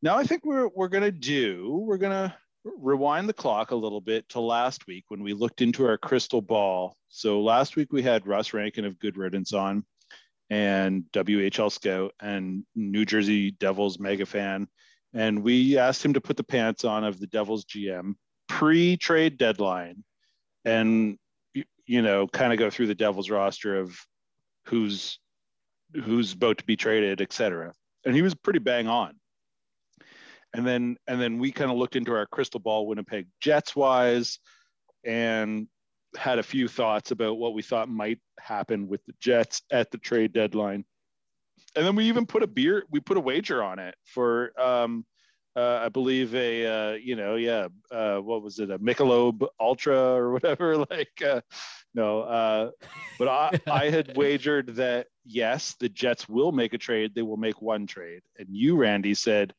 [0.02, 4.28] now I think we're we're gonna do we're gonna rewind the clock a little bit
[4.30, 6.96] to last week when we looked into our crystal ball.
[7.08, 9.84] So last week we had Russ Rankin of Good Riddance on,
[10.50, 14.68] and WHL scout and New Jersey Devils mega fan,
[15.12, 18.14] and we asked him to put the pants on of the Devils GM
[18.48, 20.04] pre-trade deadline
[20.64, 21.18] and
[21.86, 23.98] you know kind of go through the devil's roster of
[24.66, 25.18] who's
[26.04, 27.72] who's about to be traded et cetera.
[28.04, 29.14] And he was pretty bang on
[30.54, 34.38] and then and then we kind of looked into our crystal ball winnipeg jets wise
[35.04, 35.68] and
[36.16, 39.98] had a few thoughts about what we thought might happen with the jets at the
[39.98, 40.84] trade deadline.
[41.76, 45.04] And then we even put a beer we put a wager on it for um
[45.56, 49.96] uh, I believe a uh, you know yeah uh, what was it a Michelob Ultra
[49.96, 51.42] or whatever like uh,
[51.94, 52.70] no uh,
[53.18, 57.36] but I, I had wagered that yes the Jets will make a trade they will
[57.36, 58.22] make one trade.
[58.36, 59.54] And you Randy said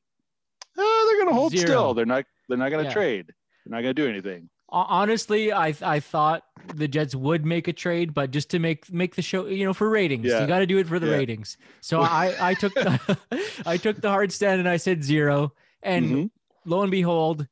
[0.78, 1.66] oh, they're gonna hold Zero.
[1.66, 2.94] still they're not they're not gonna Yeah.
[2.94, 3.26] trade
[3.66, 8.14] they're not gonna do anything Honestly, I I thought the Jets would make a trade,
[8.16, 10.42] but just to make make the show, you know, for ratings, Yeah.
[10.42, 11.14] you got to do it for the Yeah.
[11.18, 11.56] ratings.
[11.82, 13.00] So I I took the,
[13.66, 15.54] I took the hard stand and I said zero,
[15.84, 16.30] and Mhm.
[16.66, 17.48] lo and behold,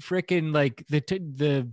[0.00, 1.68] freaking like the t- the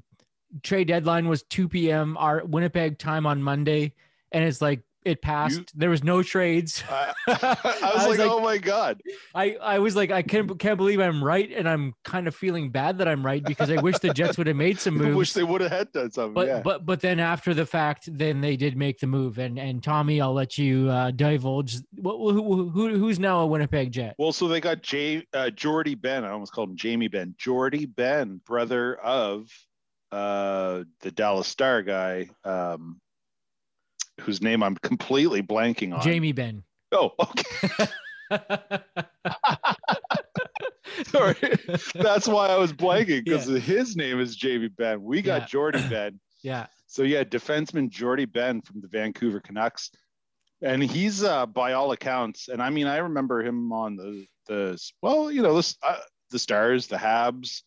[0.63, 2.15] trade deadline was 2 p.m.
[2.17, 3.93] our Winnipeg time on Monday,
[4.31, 5.77] and it's like it passed.
[5.77, 6.83] there was no trades.
[6.89, 9.01] I, I was, like, oh my god
[9.33, 12.71] I, I was like, I can't can't believe I'm right, and I'm kind of feeling
[12.71, 15.09] bad that I'm right because I wish the Jets would have made some moves.
[15.13, 17.65] I wish they would have had done something but yeah but but then after the
[17.65, 19.37] fact, then they did make the move.
[19.37, 21.77] And and Tommy, I'll let you uh, divulge.
[21.95, 24.15] What who, who who's now a Winnipeg Jet?
[24.17, 26.23] Well, so they got Jay, uh, Jordie Benn.
[26.23, 27.35] I almost called him Jamie Benn.
[27.37, 29.47] Jordie Benn, brother of
[30.11, 32.99] uh, the Dallas Star guy, um,
[34.21, 36.01] whose name I'm completely blanking on.
[36.01, 36.63] Jamie Benn.
[36.91, 37.87] Oh, okay.
[41.07, 41.35] Sorry.
[41.95, 45.03] That's why I was blanking because his name is Jamie Benn.
[45.03, 45.47] We got Yeah.
[45.47, 46.19] Jordie Benn.
[46.43, 49.91] yeah, So yeah, defenseman Jordie Benn from the Vancouver Canucks,
[50.61, 54.81] and he's uh, by all accounts, and I mean I remember him on the the
[55.01, 55.97] well, you know, the uh,
[56.31, 57.61] the Stars, the Habs,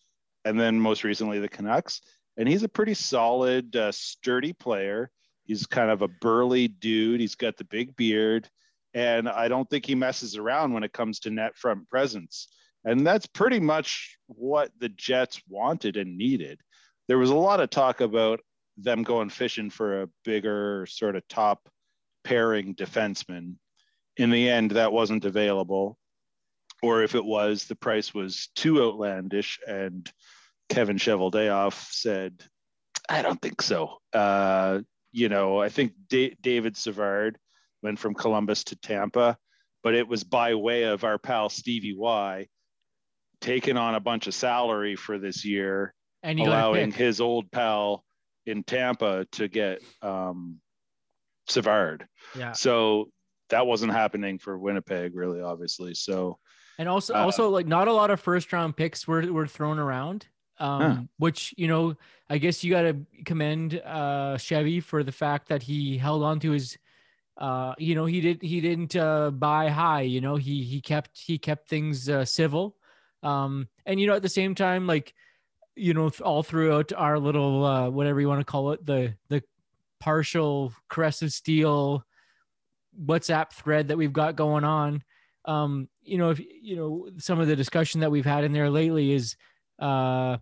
[0.44, 2.00] and then most recently the Canucks,
[2.36, 5.10] and he's a pretty solid, uh, sturdy player.
[5.44, 7.20] He's kind of a burly dude.
[7.20, 8.48] He's got the big beard,
[8.94, 12.48] and I don't think he messes around when it comes to net front presence.
[12.84, 16.60] And that's pretty much what the Jets wanted and needed.
[17.08, 18.40] There was a lot of talk about
[18.76, 21.68] them going fishing for a bigger sort of top
[22.24, 23.56] pairing defenseman.
[24.16, 25.98] In the end, that wasn't available.
[26.82, 29.58] Or if it was, the price was too outlandish.
[29.66, 30.10] And
[30.68, 32.42] Kevin Cheveldayoff said,
[33.08, 33.98] I don't think so.
[34.12, 34.80] Uh,
[35.14, 37.38] you know, I think Da- David Savard
[37.82, 39.38] went from Columbus to Tampa,
[39.84, 42.48] but it was by way of our pal Stevie Y
[43.40, 45.94] taking on a bunch of salary for this year
[46.24, 48.04] and you got to allowing his old pal
[48.44, 50.56] in Tampa to get um,
[51.46, 52.08] Savard.
[52.36, 53.10] Yeah, So
[53.50, 55.94] that wasn't happening for Winnipeg, really, obviously.
[55.94, 56.38] So
[56.76, 59.78] and also uh, also like not a lot of first round picks were were thrown
[59.78, 60.26] around.
[60.58, 61.02] Um, Huh.
[61.18, 61.96] which you know,
[62.30, 66.38] I guess you got to commend uh Chevy for the fact that he held on
[66.40, 66.78] to his
[67.36, 71.18] uh you know he did he didn't uh buy high you know he he kept
[71.18, 72.76] he kept things uh, civil
[73.24, 75.14] um and you know at the same time like
[75.74, 79.42] you know all throughout our little uh whatever you want to call it the the
[79.98, 82.04] partial of steel
[83.04, 85.02] whatsapp thread that we've got going on
[85.46, 88.70] um you know if you know some of the discussion that we've had in there
[88.70, 89.36] lately is
[89.78, 90.36] uh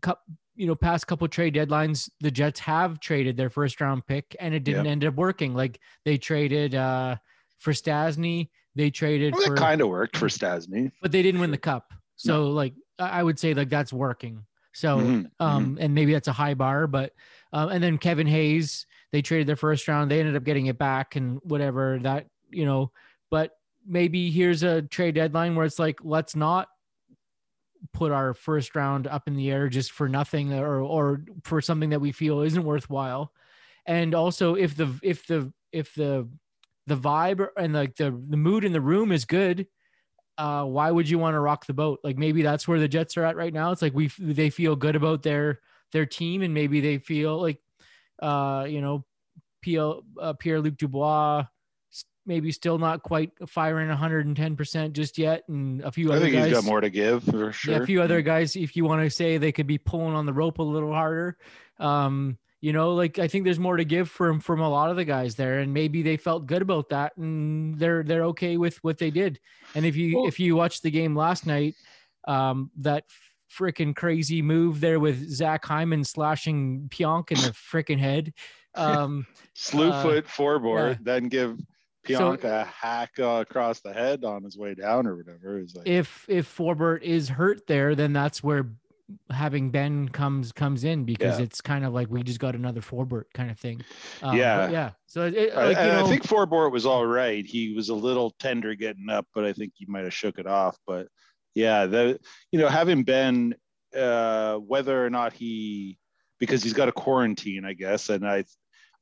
[0.00, 0.22] cup
[0.54, 4.54] you know past couple trade deadlines the jets have traded their first round pick and
[4.54, 4.90] it didn't Yep.
[4.92, 5.54] end up working.
[5.54, 7.16] Like they traded uh
[7.58, 10.92] for stastny they traded well, for kind of worked for Stastny.
[11.02, 11.92] but they didn't win the cup.
[12.16, 14.44] So like i would say like that's working.
[14.72, 17.12] So Mhm, um and maybe that's a high bar but
[17.52, 20.10] um and then kevin hayes they traded their first round.
[20.10, 22.92] They ended up getting it back and whatever that you know
[23.30, 23.52] but
[23.86, 26.68] maybe here's a trade deadline where it's like let's not
[27.92, 31.90] put our first round up in the air just for nothing or or for something
[31.90, 33.32] that we feel isn't worthwhile.
[33.86, 36.28] And also if the if the if the
[36.86, 39.66] the vibe and like the the mood in the room is good
[40.38, 41.98] uh why would you want to rock the boat?
[42.04, 43.72] Like maybe that's where the jets are at right now.
[43.72, 45.60] It's like we they feel good about their
[45.92, 47.60] their team and maybe they feel like
[48.22, 49.04] uh you know
[49.60, 51.44] Pierre, uh, Pierre Luc Dubois
[52.28, 56.22] maybe still not quite firing 110% just yet and a few other guys.
[56.22, 57.74] I other think guys he's got more to give for sure.
[57.74, 60.26] yeah, a few other guys, if you want to say they could be pulling on
[60.26, 61.38] the rope a little harder.
[61.80, 64.96] Um, you know, like I think there's more to give from from a lot of
[64.96, 68.82] the guys there, and maybe they felt good about that, and they're they're okay with
[68.82, 69.38] what they did.
[69.74, 71.76] And if you Well- if you watched the game last night,
[72.26, 73.04] um, that
[73.50, 78.32] freaking crazy move there with Zach Hyman slashing Pionk in the freaking head.
[78.74, 80.96] Um, Slew uh, foot forward, yeah.
[81.00, 81.58] then give
[82.16, 85.60] So- a hack uh, across the head on his way down or whatever.
[85.74, 88.70] Like, if if Forbort is hurt there, then that's where
[89.30, 91.44] having Benn comes comes in because Yeah.
[91.44, 93.82] it's kind of like we just got another Forbort kind of thing.
[94.22, 94.70] Um, Yeah.
[94.70, 94.90] yeah.
[95.06, 97.44] So it, I, like and know, I think Forbort was all right.
[97.46, 100.46] He was a little tender getting up, but I think he might have shook it
[100.46, 100.76] off.
[100.86, 101.08] But
[101.54, 102.20] yeah, the
[102.52, 103.54] you know having Benn,
[103.96, 105.98] uh, whether or not he
[106.38, 108.44] because he's got a quarantine, I guess, and I,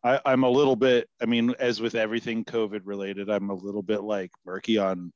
[0.07, 1.09] I I'm a little bit.
[1.20, 5.12] I mean, as with everything COVID related, I'm a little bit like murky on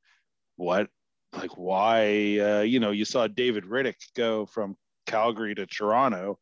[0.56, 0.88] what
[1.32, 4.76] like why uh, you know you saw David Rittich go from
[5.06, 6.38] Calgary to Toronto,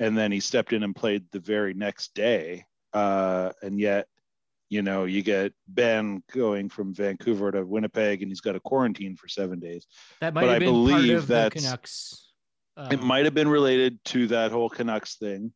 [0.00, 4.08] and then he stepped in and played the very next day, uh, and yet
[4.68, 9.16] you know you get Benn going from Vancouver to Winnipeg, and he's got a quarantine
[9.16, 9.86] for seven days.
[10.20, 12.32] that might but have I been part believe of the Canucks.
[12.90, 15.52] it um, might have been related to that whole Canucks thing.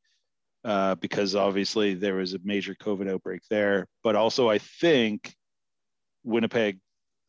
[0.67, 5.33] Uh, because obviously there was a major COVID outbreak there, but also I think
[6.25, 6.81] Winnipeg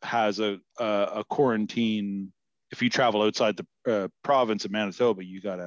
[0.02, 0.86] has a a,
[1.18, 2.34] a quarantine.
[2.72, 5.66] If you travel outside the uh, province of Manitoba, you gotta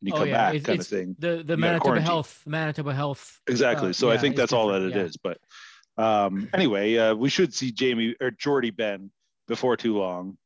[0.00, 1.16] and you Oh, come yeah, back it's- kind of thing.
[1.20, 2.00] the the You Manitoba.
[2.00, 3.40] Health Manitoba Health.
[3.46, 3.90] Exactly.
[3.90, 5.02] uh, so I think that's all that it yeah.
[5.02, 5.16] is.
[5.16, 5.38] But
[5.96, 9.12] um, anyway, uh, we should see Jamie or Jordie Benn
[9.46, 10.36] before too long.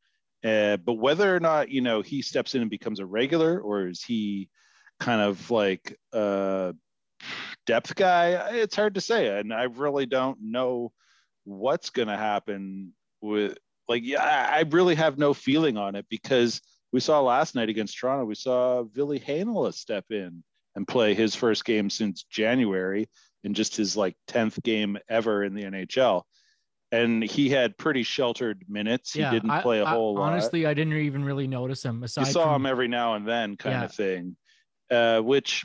[0.44, 3.88] Uh, but whether or not you know he steps in and becomes a regular, or
[3.88, 4.50] is he
[5.00, 6.74] kind of like a
[7.66, 8.50] depth guy?
[8.56, 10.92] It's hard to say, and I really don't know
[11.44, 13.56] what's going to happen with.
[13.88, 16.60] Like, yeah, I I really have no feeling on it because
[16.92, 20.42] we saw last night against Toronto, we saw Ville Heinola step in
[20.74, 23.08] and play his first game since January
[23.44, 26.22] in just his like 10th game ever in the NHL.
[26.92, 29.12] And he had pretty sheltered minutes.
[29.12, 30.32] He yeah, didn't I- play a I- whole lot.
[30.32, 32.02] Honestly, I didn't even really notice him.
[32.02, 33.84] Aside you saw from, him every now and then kind Yeah.
[33.84, 34.36] of thing,
[34.90, 35.64] uh, which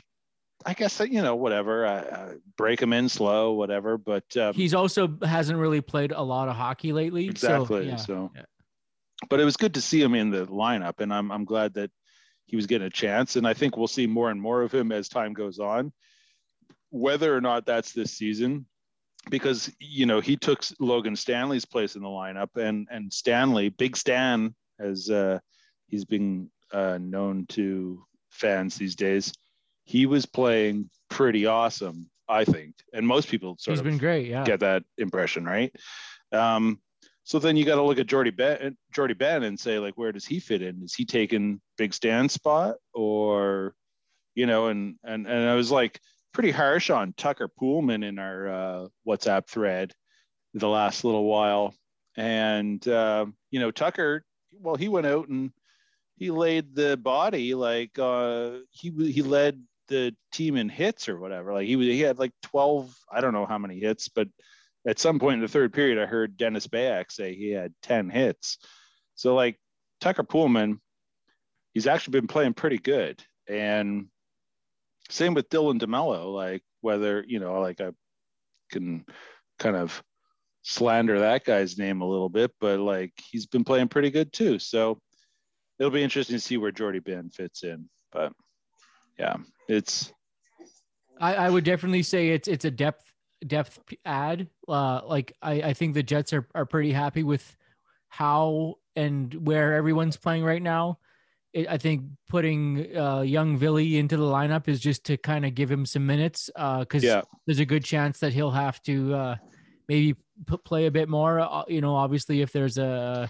[0.64, 3.98] I guess, you know, whatever, I, I break him in slow, whatever.
[3.98, 7.26] But um, He's also hasn't really played a lot of hockey lately.
[7.28, 7.84] Exactly.
[7.84, 7.96] So, yeah.
[7.96, 8.42] So, yeah.
[9.28, 11.90] but it was good to see him in the lineup, and I'm I'm glad that
[12.46, 14.92] he was getting a chance, and I think we'll see more and more of him
[14.92, 15.92] as time goes on.
[16.90, 18.66] Whether or not that's this season,
[19.30, 23.96] because you know he took Logan Stanley's place in the lineup, and and Stanley, Big
[23.96, 25.38] Stan, as uh,
[25.88, 29.32] he's been uh, known to fans these days,
[29.84, 34.26] he was playing pretty awesome, I think, and most people sort He's of been great.
[34.26, 34.44] Yeah.
[34.44, 35.74] get that impression, right?
[36.32, 36.80] Um,
[37.24, 40.12] so then you got to look at Jordie Benn, Jordie Benn, and say like, where
[40.12, 40.82] does he fit in?
[40.82, 43.74] Is he taking Big Stan's spot, or
[44.34, 44.66] you know?
[44.66, 46.00] And and and I was like
[46.32, 49.92] pretty harsh on Tucker Poolman in our uh, WhatsApp thread
[50.54, 51.74] the last little while,
[52.16, 55.52] and uh, you know Tucker, well, he went out and
[56.22, 61.52] he laid the body like uh, he he led the team in hits or whatever.
[61.52, 64.28] Like he was, he had like 12, I don't know how many hits, but
[64.86, 68.08] at some point in the third period, I heard Dennis Beyak say he had 10
[68.08, 68.58] hits.
[69.16, 69.58] So like
[70.00, 70.78] Tucker Poolman,
[71.74, 73.20] he's actually been playing pretty good.
[73.48, 74.06] And
[75.10, 77.90] same with Dylan DeMelo, like whether, you know, like I
[78.70, 79.04] can
[79.58, 80.00] kind of
[80.62, 84.60] slander that guy's name a little bit, but like he's been playing pretty good too.
[84.60, 85.00] So
[85.82, 87.88] it'll be interesting to see where Jordie Benn fits in.
[88.12, 88.32] But
[89.18, 89.36] yeah,
[89.68, 90.12] it's
[91.20, 93.04] I, I would definitely say it's it's a depth
[93.44, 94.46] depth add.
[94.68, 97.56] Uh, like I, I think the Jets are are pretty happy with
[98.08, 100.98] how and where everyone's playing right now.
[101.52, 105.56] It, I think putting uh, young Ville into the lineup is just to kind of
[105.56, 109.36] give him some minutes because yeah, there's a good chance that he'll have to uh,
[109.88, 110.14] maybe
[110.46, 111.40] p- play a bit more.
[111.40, 113.28] Uh, you know, obviously if there's a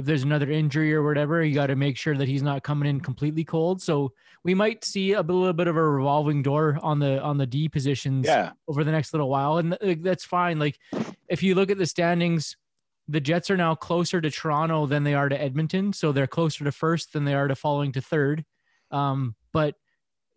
[0.00, 2.88] if there's another injury or whatever, you got to make sure that he's not coming
[2.88, 3.82] in completely cold.
[3.82, 4.12] So
[4.44, 7.68] we might see a little bit of a revolving door on the on the D
[7.68, 10.58] positions yeah, over the next little while, and th- that's fine.
[10.58, 10.78] Like
[11.28, 12.56] if you look at the standings,
[13.08, 16.64] the Jets are now closer to Toronto than they are to Edmonton, so they're closer
[16.64, 18.46] to first than they are to falling to third.
[18.90, 19.74] Um, but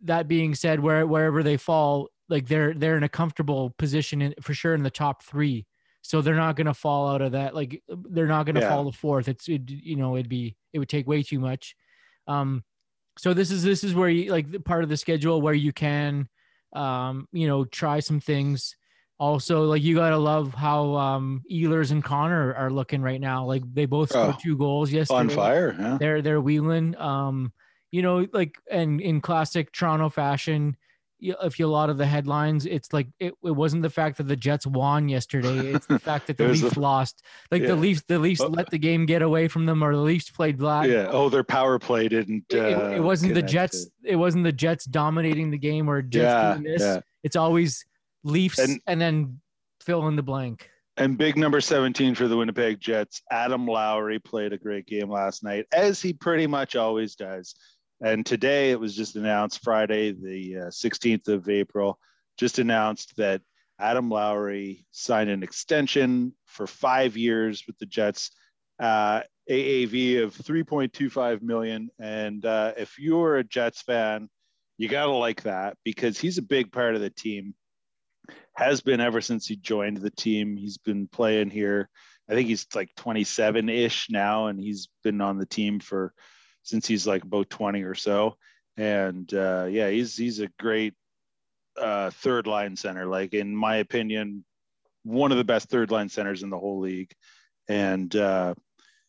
[0.02, 4.34] that being said, where wherever they fall, like they're they're in a comfortable position in,
[4.42, 5.66] for sure in the top three.
[6.04, 7.56] So they're not going to fall out of that.
[7.56, 8.68] Like they're not going to Yeah.
[8.70, 9.28] fall to fourth.
[9.28, 11.76] It's it, you know it'd be it would take way too much.
[12.28, 12.64] Um,
[13.18, 15.72] so this is this is where you like the part of the schedule where you
[15.74, 16.28] can,
[16.74, 18.76] um, you know, try some things.
[19.20, 23.46] Also, like you gotta love how um Ehlers and Connor are looking right now.
[23.46, 25.76] Like they both scored Oh, two goals yesterday on fire.
[25.80, 25.98] Yeah.
[26.00, 26.98] they're they're wheeling.
[26.98, 27.54] Um,
[27.92, 30.76] you know, like and in classic Toronto fashion,
[31.42, 34.28] if you a lot of the headlines, it's like it, it wasn't the fact that
[34.28, 37.24] the Jets won yesterday; it's the fact that the It was the Leafs f- lost.
[37.52, 37.68] Like yeah.
[37.70, 38.48] the Leafs, the Leafs Oh.
[38.48, 40.88] let the game get away from them, or the Leafs played black.
[40.90, 41.08] yeah.
[41.10, 42.46] Oh, their power play didn't.
[42.50, 43.88] It, it- it uh, wasn't the Jets.
[44.04, 46.82] It wasn't the Jets dominating the game or Jets Yeah, doing this.
[46.82, 47.00] yeah.
[47.24, 47.86] It's always
[48.24, 49.40] Leafs and, And- then
[49.82, 50.70] fill in the blank.
[50.96, 53.24] And big number 17 for the Winnipeg Jets.
[53.32, 57.56] Adam Lowry played a great game last night, as he pretty much always does.
[58.04, 61.98] And today it was just announced Friday, the uh, 16th of April,
[62.38, 63.42] just announced that
[63.80, 68.32] Adam Lowry signed an extension for five years with the Jets,
[68.78, 71.90] uh, AAV of 3.25 million.
[71.98, 74.30] And uh, if you're a Jets fan,
[74.78, 77.56] you gotta like that because he's a big part of the team.
[78.54, 80.58] Has been ever since he joined the team.
[80.58, 81.90] He's been playing here.
[82.30, 86.14] I think he's like 27 ish now, and he's been on the team for
[86.64, 88.38] since he's like about 20 or so.
[88.76, 90.96] And uh, yeah, he's he's a great
[91.78, 93.06] uh, third line center.
[93.06, 94.44] Like in my opinion,
[95.04, 97.12] one of the best third line centers in the whole league.
[97.68, 98.56] And uh,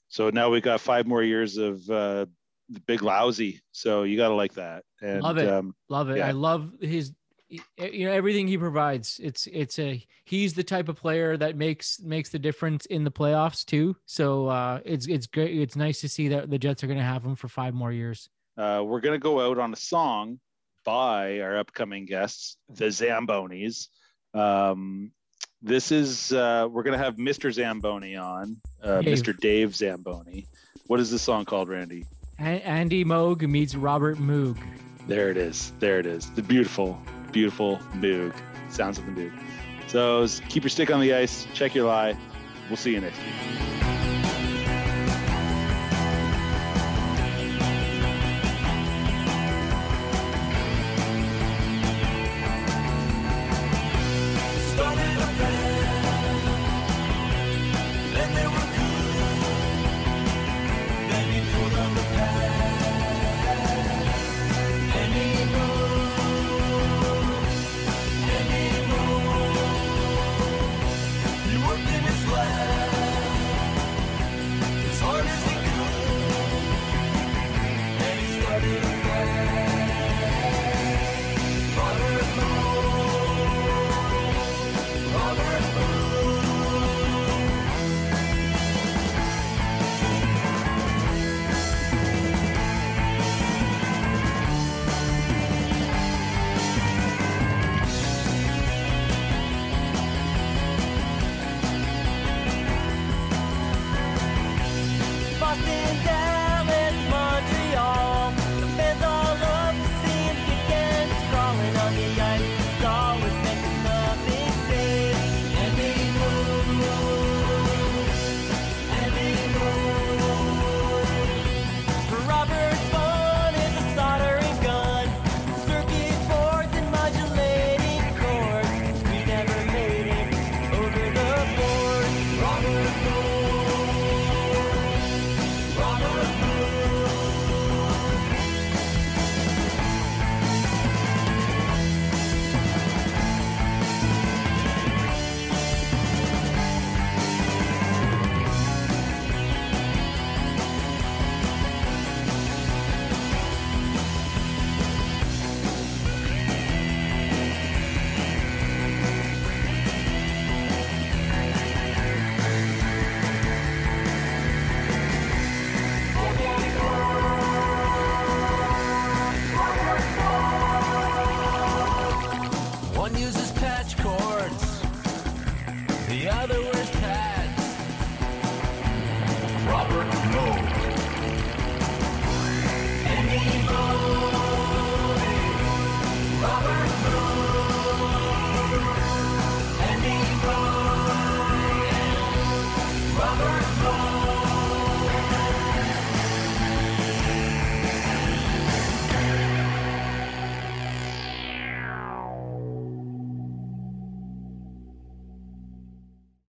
[0.09, 2.26] so now we got five more years of uh,
[2.68, 3.62] the big lousy.
[3.72, 4.84] So you got to like that.
[5.00, 5.48] And Love it.
[5.48, 6.18] Um, Love it.
[6.18, 6.28] Yeah.
[6.28, 7.12] I love his
[7.49, 9.20] you know everything he provides.
[9.22, 13.11] It's it's a he's the type of player that makes makes the difference in the
[13.11, 13.97] playoffs too.
[14.07, 15.59] So uh it's it's great.
[15.61, 17.92] It's nice to see that the Jets are going to have him for 5 more
[17.92, 18.28] years.
[18.57, 20.38] uh, we're going to go out on a song
[20.84, 23.88] by our upcoming guests, the Zambonis.
[24.32, 25.12] Um,
[25.62, 27.51] this is, uh, we're going to have Mr.
[27.53, 29.18] Zamboni on, uh, Dave.
[29.18, 29.36] Mr.
[29.38, 30.47] Dave Zamboni.
[30.88, 32.05] What is this song called, Randy?
[32.38, 34.59] A- Andy Moog meets Robert Moog.
[35.09, 35.72] There it is.
[35.80, 36.30] There it is.
[36.32, 37.01] The beautiful,
[37.35, 38.32] beautiful Moog.
[38.70, 39.32] Sounds of the Moog.
[39.89, 42.16] So keep your stick on the ice, check your lie.
[42.68, 43.93] We'll see you next week.